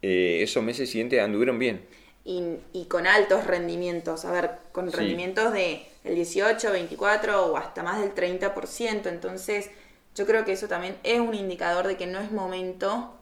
eh, 0.03 0.39
esos 0.43 0.63
meses 0.63 0.89
siguientes 0.89 1.21
anduvieron 1.21 1.59
bien. 1.59 1.83
Y, 2.25 2.87
con 2.89 3.07
altos 3.07 3.47
rendimientos, 3.47 4.25
a 4.25 4.33
ver, 4.33 4.51
con 4.73 4.91
rendimientos 4.91 5.53
de 5.53 5.87
el 6.03 6.17
18, 6.17 6.73
24 6.73 7.47
o 7.47 7.57
hasta 7.57 7.85
más 7.85 8.01
del 8.01 8.15
30%. 8.15 9.07
Entonces, 9.07 9.71
yo 10.17 10.27
creo 10.27 10.45
que 10.45 10.53
eso 10.53 10.67
también 10.67 10.97
es 11.05 11.21
un 11.21 11.35
indicador 11.35 11.87
de 11.87 11.97
que 11.97 12.07
no 12.07 12.19
es 12.19 12.33
momento 12.33 13.15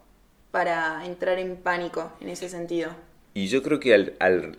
para 0.50 1.04
entrar 1.04 1.38
en 1.38 1.56
pánico 1.56 2.12
en 2.20 2.30
ese 2.30 2.48
sentido. 2.48 2.92
Y 3.34 3.48
yo 3.48 3.62
creo 3.62 3.78
que 3.78 3.92
al, 3.92 4.14
al 4.20 4.58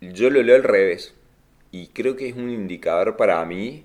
yo 0.00 0.30
lo 0.30 0.42
leo 0.42 0.56
al 0.56 0.64
revés 0.64 1.14
y 1.70 1.88
creo 1.88 2.16
que 2.16 2.28
es 2.28 2.34
un 2.34 2.50
indicador 2.50 3.16
para 3.16 3.44
mí 3.44 3.84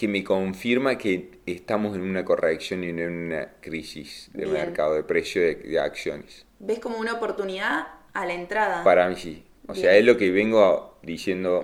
que 0.00 0.08
me 0.08 0.24
confirma 0.24 0.96
que 0.96 1.28
estamos 1.44 1.94
en 1.94 2.00
una 2.00 2.24
corrección 2.24 2.82
y 2.84 2.88
en 2.88 3.26
una 3.26 3.50
crisis 3.60 4.30
de 4.32 4.46
mercado 4.46 4.94
de 4.94 5.02
precio 5.02 5.42
de, 5.42 5.78
acciones. 5.78 6.46
¿Ves 6.58 6.78
como 6.78 6.96
una 6.96 7.12
oportunidad 7.12 7.86
a 8.14 8.24
la 8.24 8.32
entrada? 8.32 8.82
Para 8.82 9.10
mí 9.10 9.16
sí. 9.16 9.44
O 9.66 9.74
sea, 9.74 9.94
es 9.98 10.06
lo 10.06 10.16
que 10.16 10.30
vengo 10.30 10.96
diciendo 11.02 11.62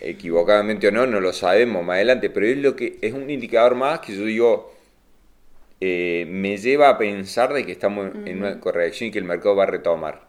equivocadamente 0.00 0.88
o 0.88 0.90
no, 0.90 1.06
no 1.06 1.20
lo 1.20 1.32
sabemos 1.32 1.84
más 1.84 1.94
adelante, 1.94 2.28
pero 2.28 2.44
es 2.44 2.56
lo 2.56 2.74
que 2.74 2.98
es 3.02 3.12
un 3.12 3.30
indicador 3.30 3.76
más 3.76 4.00
que 4.00 4.16
yo 4.16 4.24
digo 4.24 4.74
eh, 5.80 6.26
me 6.28 6.56
lleva 6.56 6.88
a 6.88 6.98
pensar 6.98 7.52
de 7.52 7.64
que 7.64 7.70
estamos 7.70 8.10
en 8.26 8.38
una 8.38 8.58
corrección 8.58 9.10
y 9.10 9.12
que 9.12 9.20
el 9.20 9.24
mercado 9.24 9.54
va 9.54 9.62
a 9.62 9.66
retomar. 9.66 10.28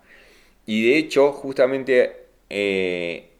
Y 0.67 0.87
de 0.87 0.97
hecho, 0.97 1.31
justamente 1.31 2.17
eh, 2.51 3.31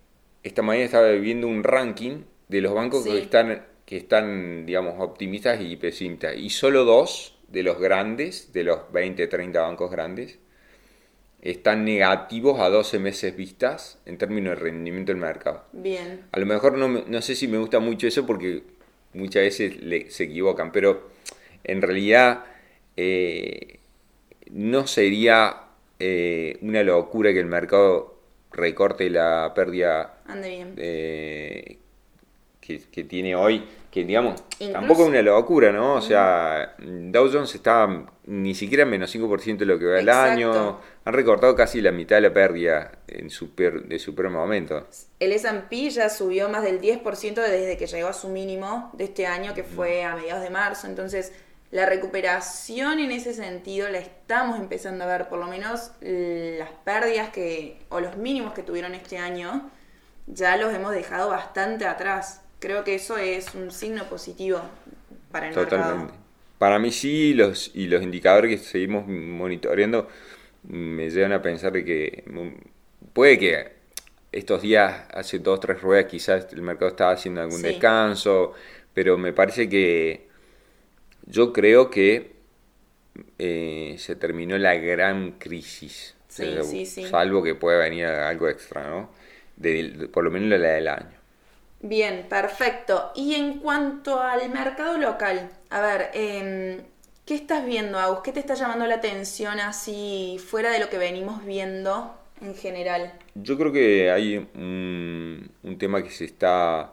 esta 0.41 0.63
mañana 0.63 0.85
estaba 0.85 1.11
viendo 1.11 1.47
un 1.47 1.63
ranking 1.63 2.23
de 2.49 2.61
los 2.61 2.73
bancos 2.73 3.05
que 3.05 3.17
están, 3.17 3.65
que 3.85 3.97
están, 3.97 4.65
digamos, 4.65 4.95
optimistas 4.99 5.61
y 5.61 5.77
pesimistas. 5.77 6.35
Y 6.35 6.49
solo 6.49 6.83
dos 6.83 7.39
de 7.47 7.63
los 7.63 7.79
grandes, 7.79 8.51
de 8.51 8.63
los 8.63 8.91
20, 8.91 9.27
30 9.27 9.61
bancos 9.61 9.89
grandes, 9.89 10.39
están 11.41 11.85
negativos 11.85 12.59
a 12.59 12.69
12 12.69 12.99
meses 12.99 13.35
vistas 13.35 13.99
en 14.05 14.17
términos 14.17 14.57
de 14.57 14.63
rendimiento 14.63 15.13
del 15.13 15.21
mercado. 15.21 15.63
Bien. 15.71 16.25
A 16.31 16.39
lo 16.39 16.45
mejor 16.45 16.77
no, 16.77 16.87
no 16.89 17.21
sé 17.21 17.35
si 17.35 17.47
me 17.47 17.57
gusta 17.57 17.79
mucho 17.79 18.07
eso 18.07 18.25
porque 18.25 18.63
muchas 19.13 19.43
veces 19.43 20.13
se 20.13 20.23
equivocan, 20.23 20.71
pero 20.71 21.09
en 21.63 21.81
realidad 21.81 22.43
eh, 22.97 23.79
no 24.51 24.87
sería 24.87 25.61
eh, 25.99 26.57
una 26.61 26.83
locura 26.83 27.31
que 27.31 27.39
el 27.39 27.45
mercado 27.45 28.19
recorte 28.51 29.09
la 29.09 29.53
pérdida 29.55 30.21
que, 32.77 33.03
tiene 33.03 33.35
hoy, 33.35 33.63
que 33.89 34.03
digamos, 34.03 34.43
tampoco 34.71 35.03
es 35.03 35.09
una 35.09 35.21
locura, 35.21 35.71
¿no? 35.71 35.95
O 35.95 36.01
sea, 36.01 36.75
Dow 36.77 37.29
Jones 37.31 37.55
está 37.55 38.05
ni 38.25 38.53
siquiera 38.53 38.85
menos 38.85 39.13
5% 39.15 39.57
de 39.57 39.65
lo 39.65 39.79
que 39.79 39.85
va 39.85 39.99
el 39.99 40.09
año, 40.09 40.79
han 41.03 41.13
recortado 41.13 41.55
casi 41.55 41.81
la 41.81 41.91
mitad 41.91 42.17
de 42.17 42.21
la 42.21 42.33
pérdida 42.33 42.91
en 43.07 43.29
su 43.29 43.53
de 43.55 43.99
su 43.99 44.13
peor 44.13 44.29
momento. 44.29 44.87
El 45.19 45.31
S&P 45.31 45.89
ya 45.89 46.09
subió 46.09 46.49
más 46.49 46.63
del 46.63 46.79
10% 46.79 47.35
desde 47.35 47.77
que 47.77 47.87
llegó 47.87 48.09
a 48.09 48.13
su 48.13 48.29
mínimo 48.29 48.91
de 48.93 49.05
este 49.05 49.25
año, 49.25 49.53
que 49.53 49.63
fue 49.63 50.03
a 50.03 50.15
mediados 50.15 50.43
de 50.43 50.49
marzo, 50.49 50.87
entonces 50.87 51.33
la 51.71 51.85
recuperación 51.85 52.97
en 52.97 53.11
ese 53.11 53.33
sentido 53.33 53.89
la 53.89 53.99
estamos 53.99 54.59
empezando 54.59 55.03
a 55.03 55.07
ver, 55.07 55.29
por 55.29 55.37
lo 55.37 55.45
menos 55.45 55.91
las 56.01 56.69
pérdidas 56.83 57.29
que, 57.29 57.79
o 57.89 57.99
los 57.99 58.17
mínimos 58.17 58.53
que 58.53 58.63
tuvieron 58.63 58.95
este 58.95 59.19
año, 59.19 59.69
ya 60.25 60.57
los 60.57 60.73
hemos 60.73 60.93
dejado 60.93 61.29
bastante 61.29 61.85
atrás. 61.85 62.41
Creo 62.59 62.83
que 62.83 62.95
eso 62.95 63.17
es 63.17 63.55
un 63.55 63.71
signo 63.71 64.05
positivo 64.09 64.61
para 65.31 65.47
el 65.47 65.53
Totalmente. 65.53 66.13
Para 66.57 66.77
mí 66.77 66.91
sí, 66.91 67.33
los, 67.33 67.71
y 67.73 67.87
los 67.87 68.03
indicadores 68.03 68.51
que 68.51 68.65
seguimos 68.65 69.07
monitoreando 69.07 70.09
me 70.63 71.09
llevan 71.09 71.31
a 71.31 71.41
pensar 71.41 71.71
de 71.71 71.85
que 71.85 72.25
puede 73.13 73.39
que 73.39 73.79
estos 74.31 74.61
días, 74.61 75.05
hace 75.11 75.39
dos, 75.39 75.59
tres 75.59 75.81
ruedas, 75.81 76.05
quizás 76.05 76.47
el 76.51 76.61
mercado 76.61 76.91
estaba 76.91 77.11
haciendo 77.11 77.41
algún 77.41 77.61
descanso, 77.61 78.53
pero 78.93 79.17
me 79.17 79.33
parece 79.33 79.69
que 79.69 80.27
yo 81.25 81.53
creo 81.53 81.89
que 81.89 82.33
eh, 83.37 83.95
se 83.97 84.15
terminó 84.15 84.57
la 84.57 84.75
gran 84.75 85.33
crisis. 85.33 86.15
Salvo 87.09 87.41
que 87.41 87.55
pueda 87.55 87.79
venir 87.79 88.05
algo 88.05 88.47
extra, 88.49 88.87
¿no? 88.89 89.09
por 90.11 90.23
lo 90.23 90.31
menos 90.31 90.59
la 90.59 90.69
del 90.69 90.87
año. 90.87 91.18
Bien, 91.81 92.25
perfecto. 92.27 93.11
Y 93.15 93.35
en 93.35 93.59
cuanto 93.59 94.19
al 94.19 94.49
mercado 94.49 94.97
local, 94.97 95.49
a 95.69 95.81
ver, 95.81 96.09
em, 96.13 96.81
¿qué 97.25 97.35
estás 97.35 97.65
viendo, 97.65 97.97
Agus? 97.97 98.19
¿Qué 98.19 98.33
te 98.33 98.39
está 98.41 98.55
llamando 98.55 98.85
la 98.85 98.95
atención 98.95 99.59
así 99.59 100.37
fuera 100.45 100.71
de 100.71 100.79
lo 100.79 100.89
que 100.89 100.97
venimos 100.97 101.45
viendo 101.45 102.13
en 102.41 102.53
general? 102.55 103.13
Yo 103.35 103.57
creo 103.57 103.71
que 103.71 104.11
hay 104.11 104.37
un, 104.37 105.49
tema 105.77 106.03
que 106.03 106.09
se 106.09 106.25
está 106.25 106.91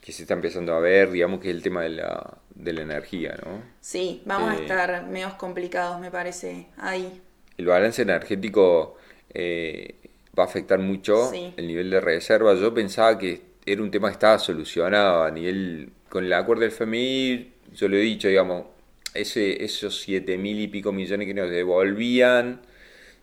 que 0.00 0.12
se 0.12 0.22
está 0.22 0.34
empezando 0.34 0.72
a 0.72 0.78
ver, 0.78 1.10
digamos 1.10 1.40
que 1.40 1.48
es 1.48 1.54
el 1.56 1.62
tema 1.62 1.82
de 1.82 1.88
la, 1.88 2.38
de 2.54 2.72
la 2.72 2.82
energía, 2.82 3.36
¿no? 3.44 3.60
Sí, 3.80 4.22
vamos 4.24 4.52
a 4.52 4.56
eh, 4.56 4.62
estar 4.62 5.04
menos 5.06 5.34
complicados, 5.34 6.00
me 6.00 6.12
parece, 6.12 6.66
ahí. 6.78 7.20
El 7.58 7.66
balance 7.66 8.02
energético 8.02 8.96
eh, 9.34 9.96
va 10.38 10.44
a 10.44 10.46
afectar 10.46 10.78
mucho 10.78 11.32
el 11.32 11.66
nivel 11.66 11.90
de 11.90 12.00
reserva. 12.00 12.54
Yo 12.54 12.72
pensaba 12.72 13.18
que 13.18 13.42
era 13.66 13.82
un 13.82 13.90
tema 13.90 14.08
que 14.08 14.14
estaba 14.14 14.38
solucionado 14.38 15.24
a 15.24 15.30
nivel, 15.30 15.90
con 16.08 16.24
el 16.24 16.32
acuerdo 16.32 16.62
del 16.62 16.70
FMI, 16.70 17.52
yo 17.74 17.88
lo 17.88 17.96
he 17.96 18.00
dicho, 18.00 18.28
digamos, 18.28 18.66
ese, 19.12 19.64
esos 19.64 20.00
siete 20.00 20.38
mil 20.38 20.60
y 20.60 20.68
pico 20.68 20.92
millones 20.92 21.26
que 21.26 21.34
nos 21.34 21.50
devolvían, 21.50 22.60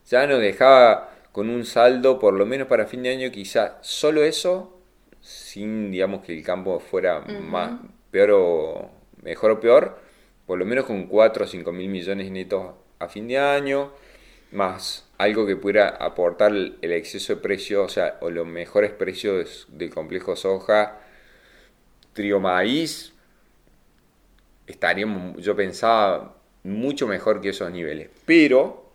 ya 0.09 0.27
nos 0.27 0.41
dejaba 0.41 1.11
con 1.31 1.49
un 1.49 1.65
saldo, 1.65 2.19
por 2.19 2.33
lo 2.33 2.45
menos 2.45 2.67
para 2.67 2.85
fin 2.85 3.03
de 3.03 3.09
año, 3.09 3.31
quizá 3.31 3.77
solo 3.81 4.21
eso, 4.23 4.77
sin, 5.21 5.91
digamos, 5.91 6.23
que 6.25 6.37
el 6.37 6.43
campo 6.43 6.79
fuera 6.79 7.21
más, 7.21 7.79
peor 8.11 8.31
o 8.33 8.91
mejor 9.23 9.51
o 9.51 9.59
peor, 9.61 9.97
por 10.45 10.59
lo 10.59 10.65
menos 10.65 10.85
con 10.85 11.07
4 11.07 11.45
o 11.45 11.47
5 11.47 11.71
mil 11.71 11.89
millones 11.89 12.29
netos 12.29 12.73
a 12.99 13.07
fin 13.07 13.29
de 13.29 13.37
año, 13.37 13.93
más 14.51 15.07
algo 15.23 15.45
que 15.45 15.55
pudiera 15.55 15.89
aportar 15.89 16.51
el 16.51 16.91
exceso 16.91 17.35
de 17.35 17.41
precio, 17.41 17.83
o 17.83 17.89
sea, 17.89 18.17
o 18.21 18.29
los 18.29 18.45
mejores 18.45 18.91
precios 18.91 19.67
del 19.69 19.89
complejo 19.89 20.35
soja, 20.35 20.99
trigo 22.13 22.39
maíz, 22.39 23.13
estaríamos, 24.67 25.41
yo 25.41 25.55
pensaba, 25.55 26.35
mucho 26.63 27.07
mejor 27.07 27.41
que 27.41 27.49
esos 27.49 27.71
niveles. 27.71 28.09
Pero 28.25 28.91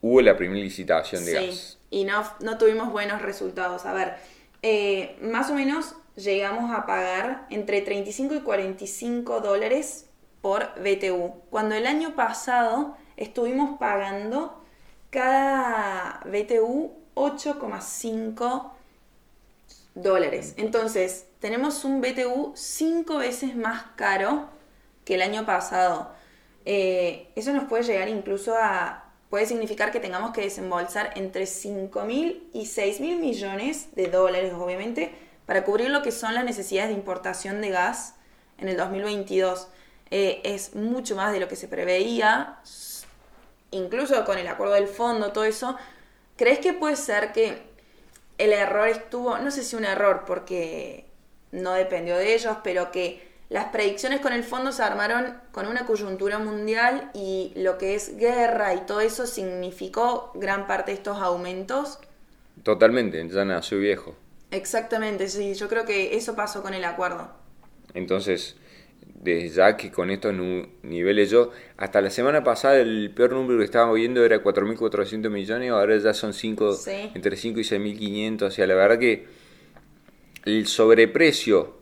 hubo 0.00 0.20
la 0.20 0.36
primera 0.36 0.62
licitación 0.62 1.24
de 1.24 1.32
gas. 1.32 1.78
Y 1.90 2.04
no, 2.04 2.22
no 2.40 2.58
tuvimos 2.58 2.92
buenos 2.92 3.22
resultados. 3.22 3.86
A 3.86 3.92
ver, 3.92 4.14
eh, 4.62 5.16
más 5.20 5.50
o 5.50 5.54
menos 5.54 5.94
llegamos 6.16 6.76
a 6.76 6.86
pagar 6.86 7.46
entre 7.50 7.80
35 7.80 8.34
y 8.34 8.40
45 8.40 9.40
dólares 9.40 10.06
por 10.40 10.74
BTU. 10.80 11.42
Cuando 11.50 11.74
el 11.74 11.86
año 11.86 12.14
pasado 12.14 12.96
estuvimos 13.16 13.78
pagando 13.78 14.57
cada 15.10 16.20
BTU 16.24 16.92
8,5 17.14 18.70
dólares. 19.94 20.54
Entonces, 20.56 21.26
tenemos 21.40 21.84
un 21.84 22.00
BTU 22.00 22.52
5 22.54 23.18
veces 23.18 23.56
más 23.56 23.84
caro 23.96 24.48
que 25.04 25.14
el 25.14 25.22
año 25.22 25.44
pasado. 25.46 26.12
Eh, 26.64 27.28
eso 27.34 27.52
nos 27.52 27.64
puede 27.64 27.84
llegar 27.84 28.08
incluso 28.08 28.54
a... 28.56 29.04
puede 29.30 29.46
significar 29.46 29.90
que 29.90 30.00
tengamos 30.00 30.32
que 30.32 30.42
desembolsar 30.42 31.12
entre 31.16 31.46
5 31.46 32.04
mil 32.04 32.48
y 32.52 32.66
6 32.66 33.00
mil 33.00 33.18
millones 33.18 33.94
de 33.94 34.08
dólares, 34.08 34.52
obviamente, 34.54 35.12
para 35.46 35.64
cubrir 35.64 35.90
lo 35.90 36.02
que 36.02 36.12
son 36.12 36.34
las 36.34 36.44
necesidades 36.44 36.90
de 36.90 36.96
importación 36.96 37.60
de 37.60 37.70
gas 37.70 38.14
en 38.58 38.68
el 38.68 38.76
2022. 38.76 39.68
Eh, 40.10 40.40
es 40.44 40.74
mucho 40.74 41.16
más 41.16 41.32
de 41.32 41.40
lo 41.40 41.48
que 41.48 41.56
se 41.56 41.68
preveía, 41.68 42.58
incluso 43.70 44.24
con 44.24 44.38
el 44.38 44.48
acuerdo 44.48 44.74
del 44.74 44.88
fondo, 44.88 45.32
todo 45.32 45.44
eso, 45.44 45.76
¿crees 46.36 46.58
que 46.58 46.72
puede 46.72 46.96
ser 46.96 47.32
que 47.32 47.62
el 48.38 48.52
error 48.52 48.88
estuvo, 48.88 49.38
no 49.38 49.50
sé 49.50 49.64
si 49.64 49.76
un 49.76 49.84
error 49.84 50.24
porque 50.26 51.06
no 51.50 51.72
dependió 51.72 52.16
de 52.16 52.34
ellos, 52.34 52.56
pero 52.62 52.90
que 52.90 53.28
las 53.48 53.66
predicciones 53.66 54.20
con 54.20 54.32
el 54.32 54.44
fondo 54.44 54.72
se 54.72 54.82
armaron 54.82 55.40
con 55.52 55.66
una 55.66 55.86
coyuntura 55.86 56.38
mundial 56.38 57.10
y 57.14 57.52
lo 57.56 57.78
que 57.78 57.94
es 57.94 58.16
guerra 58.16 58.74
y 58.74 58.80
todo 58.80 59.00
eso 59.00 59.26
significó 59.26 60.32
gran 60.34 60.66
parte 60.66 60.90
de 60.90 60.98
estos 60.98 61.18
aumentos? 61.18 61.98
Totalmente, 62.62 63.26
ya 63.28 63.44
nació 63.44 63.78
viejo. 63.78 64.14
Exactamente, 64.50 65.28
sí, 65.28 65.54
yo 65.54 65.68
creo 65.68 65.84
que 65.84 66.16
eso 66.16 66.36
pasó 66.36 66.62
con 66.62 66.74
el 66.74 66.84
acuerdo. 66.84 67.30
Entonces, 67.94 68.56
desde 69.20 69.48
ya 69.48 69.76
que 69.76 69.90
con 69.90 70.10
estos 70.10 70.34
niveles. 70.82 71.30
Yo, 71.30 71.50
hasta 71.76 72.00
la 72.00 72.10
semana 72.10 72.44
pasada 72.44 72.78
el 72.78 73.10
peor 73.14 73.32
número 73.32 73.58
que 73.58 73.64
estábamos 73.64 73.96
viendo 73.96 74.24
era 74.24 74.42
4.400 74.42 75.28
millones, 75.28 75.70
ahora 75.70 75.96
ya 75.98 76.14
son 76.14 76.32
5, 76.32 76.78
entre 77.14 77.36
5 77.36 77.60
y 77.60 77.64
6.500, 77.64 78.42
o 78.42 78.50
sea, 78.50 78.66
la 78.66 78.74
verdad 78.74 78.98
que 78.98 79.26
el 80.44 80.66
sobreprecio 80.66 81.78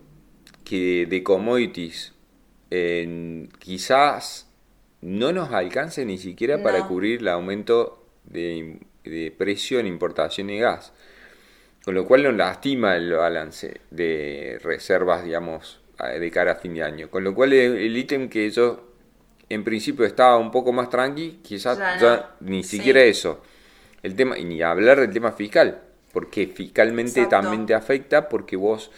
que 0.63 1.05
de 1.05 1.23
commodities 1.23 2.13
quizás 3.59 4.49
no 5.01 5.31
nos 5.31 5.53
alcance 5.53 6.03
ni 6.05 6.17
siquiera 6.17 6.61
para 6.61 6.85
cubrir 6.87 7.21
el 7.21 7.27
aumento 7.29 8.05
de, 8.25 8.79
de 9.05 9.31
precio 9.31 9.79
en 9.79 9.87
importación 9.87 10.47
de 10.47 10.57
gas, 10.57 10.91
con 11.85 11.93
lo 11.93 12.05
cual 12.05 12.23
nos 12.23 12.33
lastima 12.33 12.97
el 12.97 13.13
balance 13.13 13.79
de 13.91 14.59
reservas, 14.61 15.23
digamos, 15.23 15.79
de 16.05 16.31
cara 16.31 16.53
a 16.53 16.55
fin 16.55 16.73
de 16.73 16.83
año. 16.83 17.09
Con 17.09 17.23
lo 17.23 17.33
cual 17.33 17.53
el 17.53 17.97
ítem 17.97 18.29
que 18.29 18.49
yo 18.49 18.87
en 19.49 19.63
principio 19.63 20.05
estaba 20.05 20.37
un 20.37 20.51
poco 20.51 20.73
más 20.73 20.89
tranqui, 20.89 21.39
quizás 21.41 21.77
ya, 21.77 22.35
ni 22.41 22.63
siquiera 22.63 23.01
eso. 23.01 23.41
El 24.03 24.15
tema, 24.15 24.37
y 24.37 24.45
ni 24.45 24.61
hablar 24.61 24.99
del 24.99 25.11
tema 25.11 25.31
fiscal, 25.31 25.81
porque 26.11 26.47
fiscalmente 26.47 27.25
también 27.25 27.65
te 27.65 27.73
afecta, 27.73 28.29
porque 28.29 28.55
vos 28.55 28.91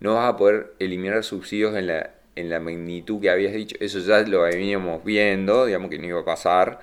no 0.00 0.14
vas 0.14 0.28
a 0.32 0.36
poder 0.36 0.74
eliminar 0.78 1.24
subsidios 1.24 1.74
en 1.76 1.88
la, 1.88 2.10
en 2.36 2.50
la 2.50 2.60
magnitud 2.60 3.20
que 3.20 3.30
habías 3.30 3.52
dicho. 3.52 3.76
Eso 3.80 3.98
ya 3.98 4.20
lo 4.20 4.42
veníamos 4.42 5.04
viendo, 5.04 5.66
digamos 5.66 5.90
que 5.90 5.98
no 5.98 6.06
iba 6.06 6.20
a 6.20 6.24
pasar, 6.24 6.80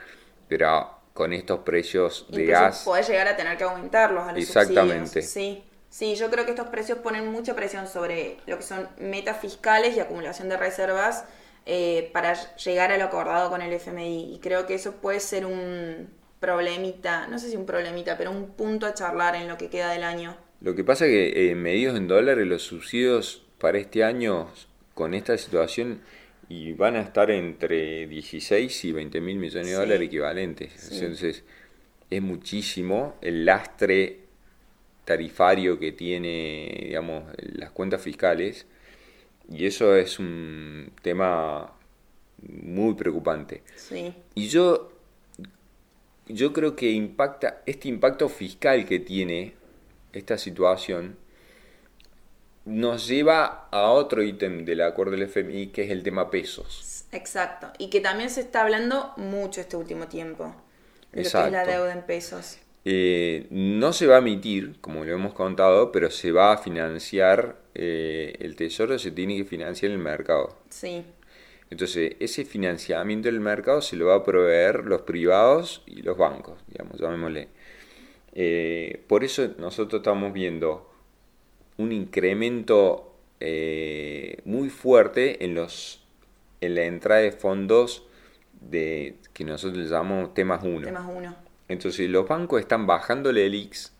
pero 0.48 0.90
con 1.14 1.32
estos 1.32 1.60
precios 1.60 2.26
de 2.30 2.46
gas. 2.46 2.84
Podés 2.84 3.08
llegar 3.08 3.28
a 3.28 3.36
tener 3.36 3.58
que 3.58 3.64
aumentarlos 3.64 4.24
a 4.28 4.34
los 4.34 4.42
Exactamente. 4.42 5.22
Sí. 5.22 5.64
Sí, 5.94 6.16
yo 6.16 6.32
creo 6.32 6.44
que 6.44 6.50
estos 6.50 6.70
precios 6.70 6.98
ponen 6.98 7.28
mucha 7.28 7.56
presión 7.56 7.86
sobre 7.86 8.38
lo 8.48 8.58
que 8.58 8.64
son 8.64 8.90
metas 9.00 9.40
fiscales 9.40 9.96
y 9.96 10.00
acumulación 10.00 10.50
de 10.50 10.58
reservas 10.58 11.24
eh, 11.68 12.10
para 12.12 12.34
llegar 12.56 12.92
a 12.92 12.98
lo 12.98 13.04
acordado 13.04 13.52
con 13.52 13.62
el 13.62 13.72
FMI. 13.72 14.34
Y 14.34 14.40
creo 14.40 14.66
que 14.66 14.74
eso 14.74 14.94
puede 14.94 15.20
ser 15.20 15.46
un 15.46 16.10
problemita, 16.40 17.28
no 17.28 17.38
sé 17.38 17.52
si 17.52 17.58
un 17.58 17.68
problemita, 17.68 18.18
pero 18.18 18.32
un 18.32 18.54
punto 18.54 18.88
a 18.88 18.96
charlar 18.96 19.36
en 19.36 19.48
lo 19.48 19.56
que 19.60 19.70
queda 19.70 19.92
del 19.92 20.02
año. 20.02 20.36
Lo 20.62 20.74
que 20.74 20.84
pasa 20.84 21.06
es 21.06 21.12
que 21.12 21.52
eh, 21.52 21.54
medidos 21.54 21.96
en 21.96 22.08
dólares 22.08 22.48
los 22.48 22.64
subsidios 22.64 23.46
para 23.60 23.78
este 23.78 24.04
año 24.04 24.50
con 24.96 25.14
esta 25.14 25.38
situación 25.38 26.02
y 26.50 26.74
van 26.74 26.96
a 26.96 27.02
estar 27.02 27.30
entre 27.30 28.08
16 28.08 28.86
y 28.86 28.92
20 28.94 29.22
mil 29.22 29.38
millones 29.38 29.68
de 29.68 29.74
dólares 29.74 30.08
equivalentes. 30.08 30.92
Entonces 30.92 31.44
es 32.10 32.22
muchísimo 32.24 33.14
el 33.22 33.46
lastre 33.46 34.23
tarifario 35.06 35.80
que 35.80 35.92
tiene, 35.92 36.84
digamos, 36.84 37.24
las 37.38 37.72
cuentas 37.72 38.02
fiscales. 38.02 38.66
Y 39.50 39.66
eso 39.66 39.96
es 39.96 40.20
un 40.20 40.92
tema 41.02 41.74
muy 42.42 42.94
preocupante. 42.96 43.64
Y 44.36 44.48
yo, 44.48 44.92
yo 46.28 46.54
creo 46.54 46.76
que 46.76 46.92
impacta, 46.92 47.62
este 47.66 47.88
impacto 47.88 48.30
fiscal 48.30 48.86
que 48.86 49.00
tiene 49.00 49.54
esta 50.14 50.38
situación 50.38 51.18
nos 52.66 53.08
lleva 53.08 53.68
a 53.72 53.92
otro 53.92 54.24
ítem 54.24 54.64
del 54.64 54.82
acuerdo 54.82 55.12
del 55.12 55.24
FMI, 55.24 55.68
que 55.68 55.84
es 55.84 55.92
el 55.92 56.02
tema 56.02 56.30
pesos. 56.30 57.06
Exacto. 57.12 57.72
Y 57.78 57.90
que 57.90 58.00
también 58.00 58.30
se 58.30 58.42
está 58.42 58.62
hablando 58.62 59.14
mucho 59.18 59.60
este 59.60 59.76
último 59.76 60.08
tiempo. 60.08 60.56
De 61.12 61.24
lo 61.24 61.30
que 61.30 61.38
es 61.46 61.52
la 61.52 61.66
deuda 61.66 61.92
en 61.92 62.04
pesos. 62.04 62.58
Eh, 62.86 63.48
no 63.50 63.94
se 63.94 64.08
va 64.08 64.16
a 64.16 64.20
emitir, 64.20 64.76
como 64.82 65.06
lo 65.06 65.14
hemos 65.14 65.34
contado, 65.34 65.92
pero 65.92 66.12
se 66.12 66.32
va 66.32 66.54
a 66.54 66.58
financiar, 66.58 67.58
eh, 67.76 68.36
el 68.40 68.56
tesoro 68.56 69.00
se 69.00 69.12
tiene 69.12 69.38
que 69.38 69.46
financiar 69.46 69.92
en 69.92 69.98
el 69.98 70.04
mercado. 70.04 70.58
Sí. 70.70 71.04
Entonces, 71.70 72.16
ese 72.20 72.46
financiamiento 72.46 73.30
del 73.30 73.40
mercado 73.40 73.82
se 73.82 73.96
lo 73.96 74.08
va 74.08 74.16
a 74.16 74.24
proveer 74.24 74.84
los 74.86 75.02
privados 75.04 75.82
y 75.86 76.02
los 76.02 76.18
bancos, 76.18 76.60
digamos, 76.68 77.00
llamémosle. 77.00 77.48
Eh, 78.34 79.04
por 79.08 79.24
eso 79.24 79.48
nosotros 79.58 80.02
estamos 80.02 80.34
viendo 80.34 80.92
un 81.78 81.92
incremento 81.92 83.10
muy 84.46 84.70
fuerte 84.70 85.44
en 85.44 85.54
los 85.54 86.02
en 86.62 86.76
la 86.76 86.86
entrada 86.86 87.20
de 87.20 87.34
fondos 87.34 88.08
de 88.62 89.18
que 89.34 89.44
nosotros 89.44 89.90
llamamos 89.90 90.34
temas 90.34 90.64
1. 90.64 90.86
Temas 90.86 91.10
1 91.14 91.53
entonces 91.74 92.10
los 92.10 92.28
bancos 92.28 92.62
están 92.62 92.88
bajándole 92.88 93.46
el 93.46 93.56
X 93.56 93.94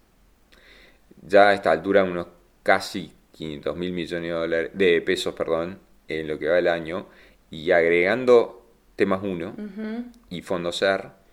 ya 1.22 1.50
a 1.50 1.54
esta 1.54 1.72
altura 1.72 2.04
unos 2.04 2.28
casi 2.64 3.12
500 3.34 3.76
mil 3.76 3.92
millones 3.92 4.30
de, 4.30 4.34
dólares, 4.34 4.72
de 4.74 5.02
pesos 5.02 5.34
perdón, 5.34 5.80
en 6.08 6.28
lo 6.28 6.38
que 6.40 6.48
va 6.48 6.60
el 6.60 6.68
año 6.68 7.08
y 7.50 7.72
agregando 7.72 8.66
temas 8.96 9.22
1 9.24 9.56
y 10.30 10.42
Fondo 10.42 10.72
SER 10.72 11.24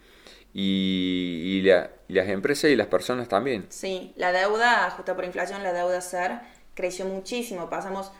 y, 0.53 1.63
las 1.63 2.29
empresas 2.29 2.71
y 2.71 2.77
las 2.77 2.89
personas 2.89 3.29
también. 3.29 3.67
Sí, 3.69 4.13
la 4.17 4.33
deuda, 4.33 4.87
ajustada 4.87 5.15
por 5.15 5.25
inflación, 5.25 5.63
la 5.63 5.73
deuda 5.73 6.01
SER 6.01 6.41
creció 6.75 7.05
muchísimo. 7.07 7.71
Pasamos, 7.71 8.11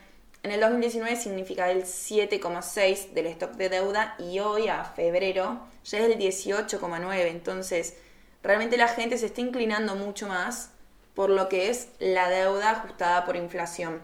en 0.43 0.53
el 0.53 0.61
2019 0.61 1.17
significa 1.17 1.71
el 1.71 1.83
7,6 1.83 3.13
del 3.13 3.27
stock 3.27 3.53
de 3.53 3.69
deuda 3.69 4.15
y 4.19 4.39
hoy 4.39 4.69
a 4.69 4.85
febrero 4.85 5.61
ya 5.85 5.99
es 5.99 6.05
el 6.05 6.19
18,9. 6.19 7.27
Entonces, 7.27 7.97
realmente 8.43 8.77
la 8.77 8.89
gente 8.89 9.19
se 9.19 9.27
está 9.27 9.41
inclinando 9.41 9.95
mucho 9.97 10.29
más 10.29 10.73
por 11.15 11.31
lo 11.31 11.49
que 11.49 11.71
es 11.71 11.91
la 11.99 12.29
deuda 12.29 12.71
ajustada 12.71 13.25
por 13.25 13.37
inflación. 13.37 14.01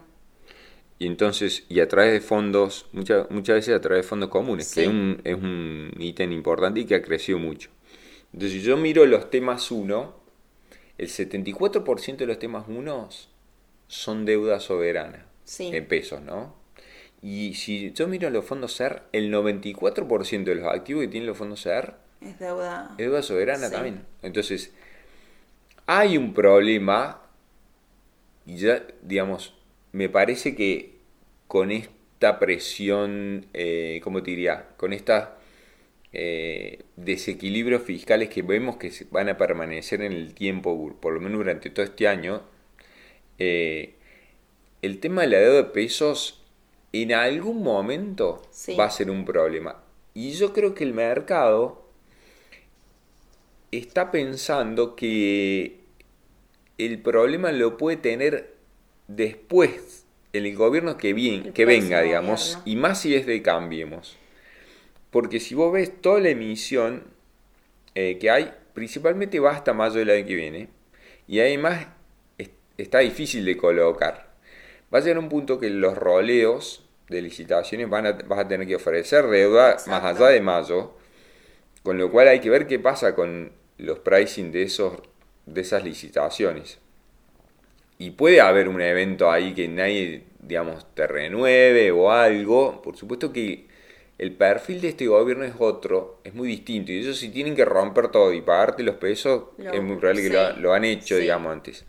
Y 0.99 1.05
entonces, 1.05 1.65
y 1.69 1.79
a 1.79 1.87
través 1.87 2.11
de 2.11 2.21
fondos, 2.21 2.87
muchas, 2.91 3.29
muchas 3.29 3.57
veces 3.57 3.75
a 3.75 3.81
través 3.81 4.03
de 4.03 4.09
fondos 4.09 4.29
comunes, 4.29 4.73
que 4.73 4.83
es 4.83 4.87
un, 4.87 5.21
es 5.23 5.35
un 5.35 5.93
ítem 5.99 6.31
importante 6.31 6.79
y 6.79 6.85
que 6.85 6.95
ha 6.95 7.01
crecido 7.01 7.37
mucho. 7.37 7.69
Entonces, 8.33 8.59
si 8.59 8.61
yo 8.61 8.77
miro 8.77 9.05
los 9.05 9.29
temas 9.29 9.71
1, 9.71 10.15
el 10.97 11.07
74% 11.07 12.17
de 12.17 12.25
los 12.25 12.39
temas 12.39 12.65
1 12.67 13.09
son 13.87 14.25
deuda 14.25 14.59
soberana, 14.59 15.27
en 15.59 15.87
pesos, 15.87 16.21
¿no? 16.21 16.55
Y 17.21 17.53
si 17.53 17.91
yo 17.93 18.07
miro 18.07 18.29
los 18.29 18.45
fondos 18.45 18.73
SER, 18.73 19.03
el 19.11 19.31
94% 19.31 20.43
de 20.43 20.55
los 20.55 20.67
activos 20.67 21.03
que 21.03 21.07
tienen 21.07 21.27
los 21.27 21.37
fondos 21.37 21.61
SER 21.61 21.95
es 22.21 22.39
deuda, 22.39 22.89
es 22.91 22.97
deuda 22.97 23.21
soberana 23.21 23.69
también. 23.69 24.05
Entonces, 24.21 24.73
hay 25.85 26.17
un 26.17 26.33
problema, 26.33 27.21
y 28.45 28.57
ya, 28.57 28.83
digamos, 29.01 29.53
me 29.91 30.09
parece 30.09 30.55
que 30.55 30.97
con 31.47 31.71
esta 31.71 32.39
presión, 32.39 33.45
eh, 33.53 34.01
¿cómo 34.03 34.21
te 34.21 34.31
diría? 34.31 34.67
Con 34.77 34.93
estos 34.93 35.23
eh, 36.13 36.83
desequilibrios 36.95 37.83
fiscales 37.83 38.29
que 38.29 38.41
vemos 38.41 38.77
que 38.77 38.91
van 39.11 39.29
a 39.29 39.37
permanecer 39.37 40.01
en 40.01 40.13
el 40.13 40.33
tiempo, 40.33 40.95
por 40.99 41.13
lo 41.13 41.19
menos 41.19 41.37
durante 41.37 41.69
todo 41.69 41.85
este 41.85 42.07
año, 42.07 42.41
eh, 43.39 43.95
el 44.81 44.99
tema 44.99 45.21
de 45.21 45.27
la 45.27 45.37
deuda 45.39 45.57
de 45.57 45.63
pesos 45.65 46.43
en 46.91 47.13
algún 47.13 47.63
momento 47.63 48.41
va 48.79 48.85
a 48.85 48.89
ser 48.89 49.09
un 49.09 49.25
problema. 49.25 49.83
Y 50.13 50.31
yo 50.31 50.53
creo 50.53 50.73
que 50.73 50.83
el 50.83 50.93
mercado 50.93 51.86
está 53.71 54.11
pensando 54.11 54.95
que 54.95 55.79
el 56.77 56.99
problema 56.99 57.51
lo 57.51 57.77
puede 57.77 57.97
tener 57.97 58.53
después 59.07 60.05
el 60.33 60.55
gobierno 60.55 60.97
que, 60.97 61.13
bien, 61.13 61.53
que 61.53 61.65
venga, 61.65 62.01
digamos, 62.01 62.59
y 62.65 62.75
más 62.75 63.01
si 63.01 63.15
es 63.15 63.25
de 63.25 63.41
Cambiemos. 63.41 64.17
Porque 65.09 65.39
si 65.39 65.55
vos 65.55 65.73
ves 65.73 66.01
toda 66.01 66.19
la 66.19 66.29
emisión 66.29 67.03
eh, 67.95 68.17
que 68.19 68.29
hay, 68.29 68.51
principalmente 68.73 69.39
va 69.39 69.51
hasta 69.51 69.73
mayo 69.73 69.95
del 69.95 70.09
año 70.09 70.25
que 70.25 70.35
viene, 70.35 70.69
y 71.27 71.39
además 71.39 71.87
está 72.77 72.99
difícil 72.99 73.45
de 73.45 73.57
colocar. 73.57 74.27
Va 74.93 74.99
a 74.99 75.01
llegar 75.01 75.17
un 75.17 75.29
punto 75.29 75.59
que 75.59 75.69
los 75.69 75.97
roleos 75.97 76.83
de 77.09 77.21
licitaciones 77.21 77.89
van 77.89 78.05
a, 78.05 78.11
vas 78.11 78.39
a 78.39 78.47
tener 78.47 78.67
que 78.67 78.75
ofrecer 78.75 79.25
deuda 79.27 79.77
más 79.87 80.03
allá 80.03 80.27
de 80.27 80.41
mayo, 80.41 80.93
con 81.83 81.97
lo 81.97 82.11
cual 82.11 82.27
hay 82.27 82.39
que 82.39 82.49
ver 82.49 82.67
qué 82.67 82.79
pasa 82.79 83.15
con 83.15 83.51
los 83.77 83.99
pricing 83.99 84.51
de, 84.51 84.63
esos, 84.63 84.93
de 85.45 85.61
esas 85.61 85.83
licitaciones. 85.83 86.79
Y 87.99 88.11
puede 88.11 88.41
haber 88.41 88.67
un 88.69 88.81
evento 88.81 89.31
ahí 89.31 89.53
que 89.53 89.67
nadie, 89.67 90.23
digamos, 90.39 90.85
te 90.93 91.07
renueve 91.07 91.91
o 91.91 92.11
algo. 92.11 92.81
Por 92.81 92.95
supuesto 92.95 93.33
que 93.33 93.65
el 94.17 94.33
perfil 94.33 94.81
de 94.81 94.89
este 94.89 95.07
gobierno 95.07 95.43
es 95.45 95.53
otro, 95.57 96.19
es 96.23 96.33
muy 96.33 96.47
distinto. 96.47 96.91
Y 96.91 96.99
ellos 96.99 97.17
si 97.17 97.29
tienen 97.29 97.55
que 97.55 97.65
romper 97.65 98.09
todo 98.09 98.33
y 98.33 98.41
pagarte 98.41 98.83
los 98.83 98.95
pesos, 98.95 99.45
es 99.57 99.81
muy 99.81 99.97
probable 99.97 100.23
que 100.23 100.59
lo, 100.59 100.73
han 100.73 100.85
hecho, 100.85 101.17
digamos, 101.17 101.51
antes. 101.51 101.85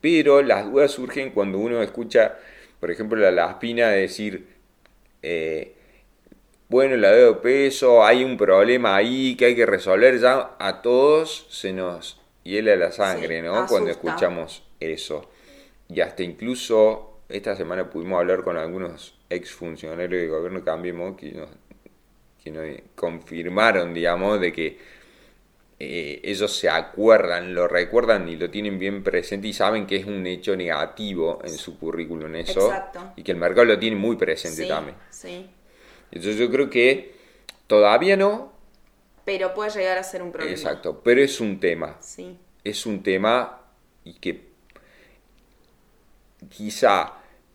Pero 0.00 0.42
las 0.42 0.70
dudas 0.70 0.92
surgen 0.92 1.30
cuando 1.30 1.58
uno 1.58 1.82
escucha, 1.82 2.36
por 2.78 2.90
ejemplo, 2.90 3.18
la, 3.18 3.30
la 3.30 3.50
espina 3.50 3.88
de 3.88 4.00
decir, 4.02 4.46
eh, 5.22 5.74
bueno, 6.68 6.96
la 6.96 7.10
de 7.10 7.32
peso, 7.34 8.04
hay 8.04 8.24
un 8.24 8.36
problema 8.36 8.96
ahí 8.96 9.36
que 9.36 9.46
hay 9.46 9.56
que 9.56 9.66
resolver, 9.66 10.18
ya 10.18 10.56
a 10.58 10.82
todos 10.82 11.46
se 11.50 11.72
nos 11.72 12.20
hiela 12.42 12.74
la 12.76 12.92
sangre, 12.92 13.42
¿no? 13.42 13.66
Cuando 13.66 13.90
escuchamos 13.90 14.64
eso. 14.80 15.30
Y 15.88 16.00
hasta 16.00 16.22
incluso 16.22 17.20
esta 17.28 17.56
semana 17.56 17.90
pudimos 17.90 18.20
hablar 18.20 18.42
con 18.42 18.56
algunos 18.56 19.18
exfuncionarios 19.28 20.10
del 20.10 20.30
gobierno 20.30 20.64
Cambiemos 20.64 21.16
que 21.16 21.32
nos, 21.32 21.48
que 22.42 22.50
nos 22.50 22.64
confirmaron, 22.94 23.92
digamos, 23.92 24.40
de 24.40 24.52
que 24.52 24.78
eh, 25.78 26.20
ellos 26.22 26.56
se 26.56 26.68
acuerdan, 26.68 27.54
lo 27.54 27.66
recuerdan 27.66 28.28
y 28.28 28.36
lo 28.36 28.48
tienen 28.50 28.78
bien 28.78 29.02
presente 29.02 29.48
y 29.48 29.52
saben 29.52 29.86
que 29.86 29.96
es 29.96 30.06
un 30.06 30.26
hecho 30.26 30.56
negativo 30.56 31.40
en 31.44 31.50
su 31.50 31.78
currículum 31.78 32.34
eso. 32.36 32.72
Y 33.16 33.22
que 33.22 33.32
el 33.32 33.38
mercado 33.38 33.66
lo 33.66 33.78
tiene 33.78 33.96
muy 33.96 34.16
presente 34.16 34.66
también. 34.66 34.96
Sí. 35.10 35.46
Entonces 36.10 36.36
yo 36.36 36.50
creo 36.50 36.70
que 36.70 37.14
todavía 37.66 38.16
no. 38.16 38.52
Pero 39.24 39.54
puede 39.54 39.70
llegar 39.70 39.98
a 39.98 40.02
ser 40.02 40.22
un 40.22 40.32
problema. 40.32 40.54
Exacto, 40.54 41.00
pero 41.02 41.22
es 41.22 41.40
un 41.40 41.60
tema. 41.60 41.96
Sí. 42.00 42.38
Es 42.62 42.86
un 42.86 43.02
tema 43.02 43.60
y 44.04 44.14
que 44.14 44.48
quizá 46.48 47.14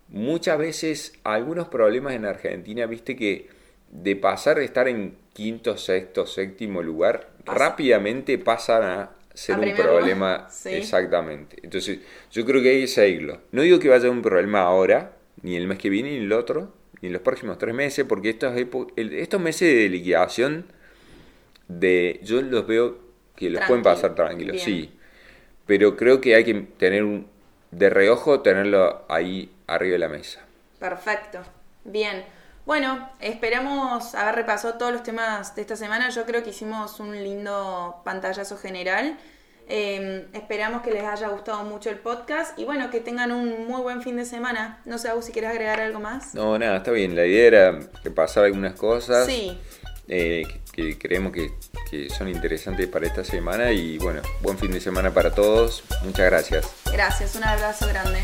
muchas 0.10 0.58
veces 0.58 1.14
algunos 1.24 1.68
problemas 1.68 2.14
en 2.14 2.26
Argentina, 2.26 2.86
viste 2.86 3.16
que 3.16 3.50
de 3.92 4.16
pasar 4.16 4.58
de 4.58 4.66
estar 4.66 4.88
en 4.88 5.16
quinto, 5.34 5.78
sexto, 5.78 6.26
séptimo 6.26 6.82
lugar, 6.82 7.30
rápidamente 7.46 8.38
pasan 8.38 8.84
a 8.84 9.12
ser 9.34 9.60
un 9.60 9.74
problema. 9.74 10.48
Exactamente. 10.66 11.58
Entonces, 11.64 12.00
yo 12.32 12.46
creo 12.46 12.62
que 12.62 12.70
hay 12.70 12.82
que 12.82 12.88
seguirlo. 12.88 13.42
No 13.52 13.62
digo 13.62 13.80
que 13.80 13.90
vaya 13.90 14.08
a 14.08 14.12
un 14.12 14.22
problema 14.22 14.62
ahora, 14.62 15.14
ni 15.42 15.56
el 15.56 15.68
mes 15.68 15.78
que 15.78 15.90
viene, 15.90 16.12
ni 16.12 16.18
el 16.18 16.34
otro, 16.34 16.74
ni 17.02 17.08
en 17.08 17.14
los 17.14 17.22
próximos 17.22 17.58
tres 17.58 17.74
meses, 17.74 18.06
porque 18.08 18.30
estos, 18.30 18.54
estos 18.98 19.42
meses 19.42 19.74
de 19.74 19.90
liquidación, 19.90 20.66
de, 21.68 22.20
yo 22.24 22.42
los 22.42 22.68
veo 22.68 22.98
que 23.36 23.50
los 23.50 23.64
pueden 23.66 23.84
pasar 23.84 24.16
tranquilos, 24.16 24.62
sí. 24.62 24.92
Pero 25.66 25.96
creo 25.96 26.20
que 26.20 26.36
hay 26.36 26.44
que 26.44 26.56
tener 26.78 27.04
un, 27.04 27.28
de 27.72 27.90
reojo, 27.90 28.42
tenerlo 28.42 29.06
ahí 29.08 29.52
arriba 29.68 29.94
de 29.94 30.00
la 30.00 30.10
mesa. 30.10 30.42
Perfecto. 30.80 31.40
Bien. 31.84 32.26
Bueno, 32.66 33.10
esperamos 33.20 34.14
haber 34.16 34.36
repasado 34.36 34.78
todos 34.78 34.92
los 34.92 35.04
temas 35.04 35.56
de 35.56 35.62
esta 35.62 35.76
semana. 35.76 36.10
Yo 36.10 36.26
creo 36.26 36.44
que 36.44 36.52
hicimos 36.52 37.00
un 37.00 37.16
lindo 37.24 38.02
pantallazo 38.04 38.58
general. 38.58 39.18
Em, 39.72 40.26
esperamos 40.34 40.82
que 40.82 40.90
les 40.90 41.04
haya 41.04 41.28
gustado 41.28 41.64
mucho 41.64 41.92
el 41.92 42.00
podcast 42.00 42.58
y 42.58 42.66
bueno, 42.66 42.90
que 42.90 43.02
tengan 43.02 43.32
un 43.32 43.68
muy 43.68 43.82
buen 43.82 44.02
fin 44.02 44.18
de 44.18 44.26
semana. 44.26 44.82
No 44.86 44.98
sé, 44.98 45.10
si 45.22 45.32
quieres 45.32 45.52
agregar 45.52 45.80
algo 45.80 46.00
más. 46.00 46.34
No, 46.34 46.58
nada, 46.58 46.78
está 46.78 46.92
bien. 46.92 47.16
La 47.16 47.26
idea 47.28 47.46
era 47.46 47.80
repasar 48.04 48.46
algunas 48.46 48.74
cosas. 48.74 49.28
Sí. 49.28 49.56
Eh, 50.08 50.48
que, 50.72 50.98
creemos 50.98 51.32
que, 51.32 51.52
que 51.92 52.10
son 52.10 52.30
interesantes 52.30 52.88
para 52.88 53.06
esta 53.06 53.24
semana 53.24 53.72
y 53.72 54.00
bueno, 54.00 54.24
buen 54.42 54.58
fin 54.58 54.72
de 54.72 54.82
semana 54.82 55.14
para 55.14 55.36
todos. 55.36 55.84
Muchas 56.04 56.26
gracias. 56.26 56.68
Gracias, 56.92 57.36
un 57.36 57.44
abrazo 57.44 57.88
grande. 57.88 58.22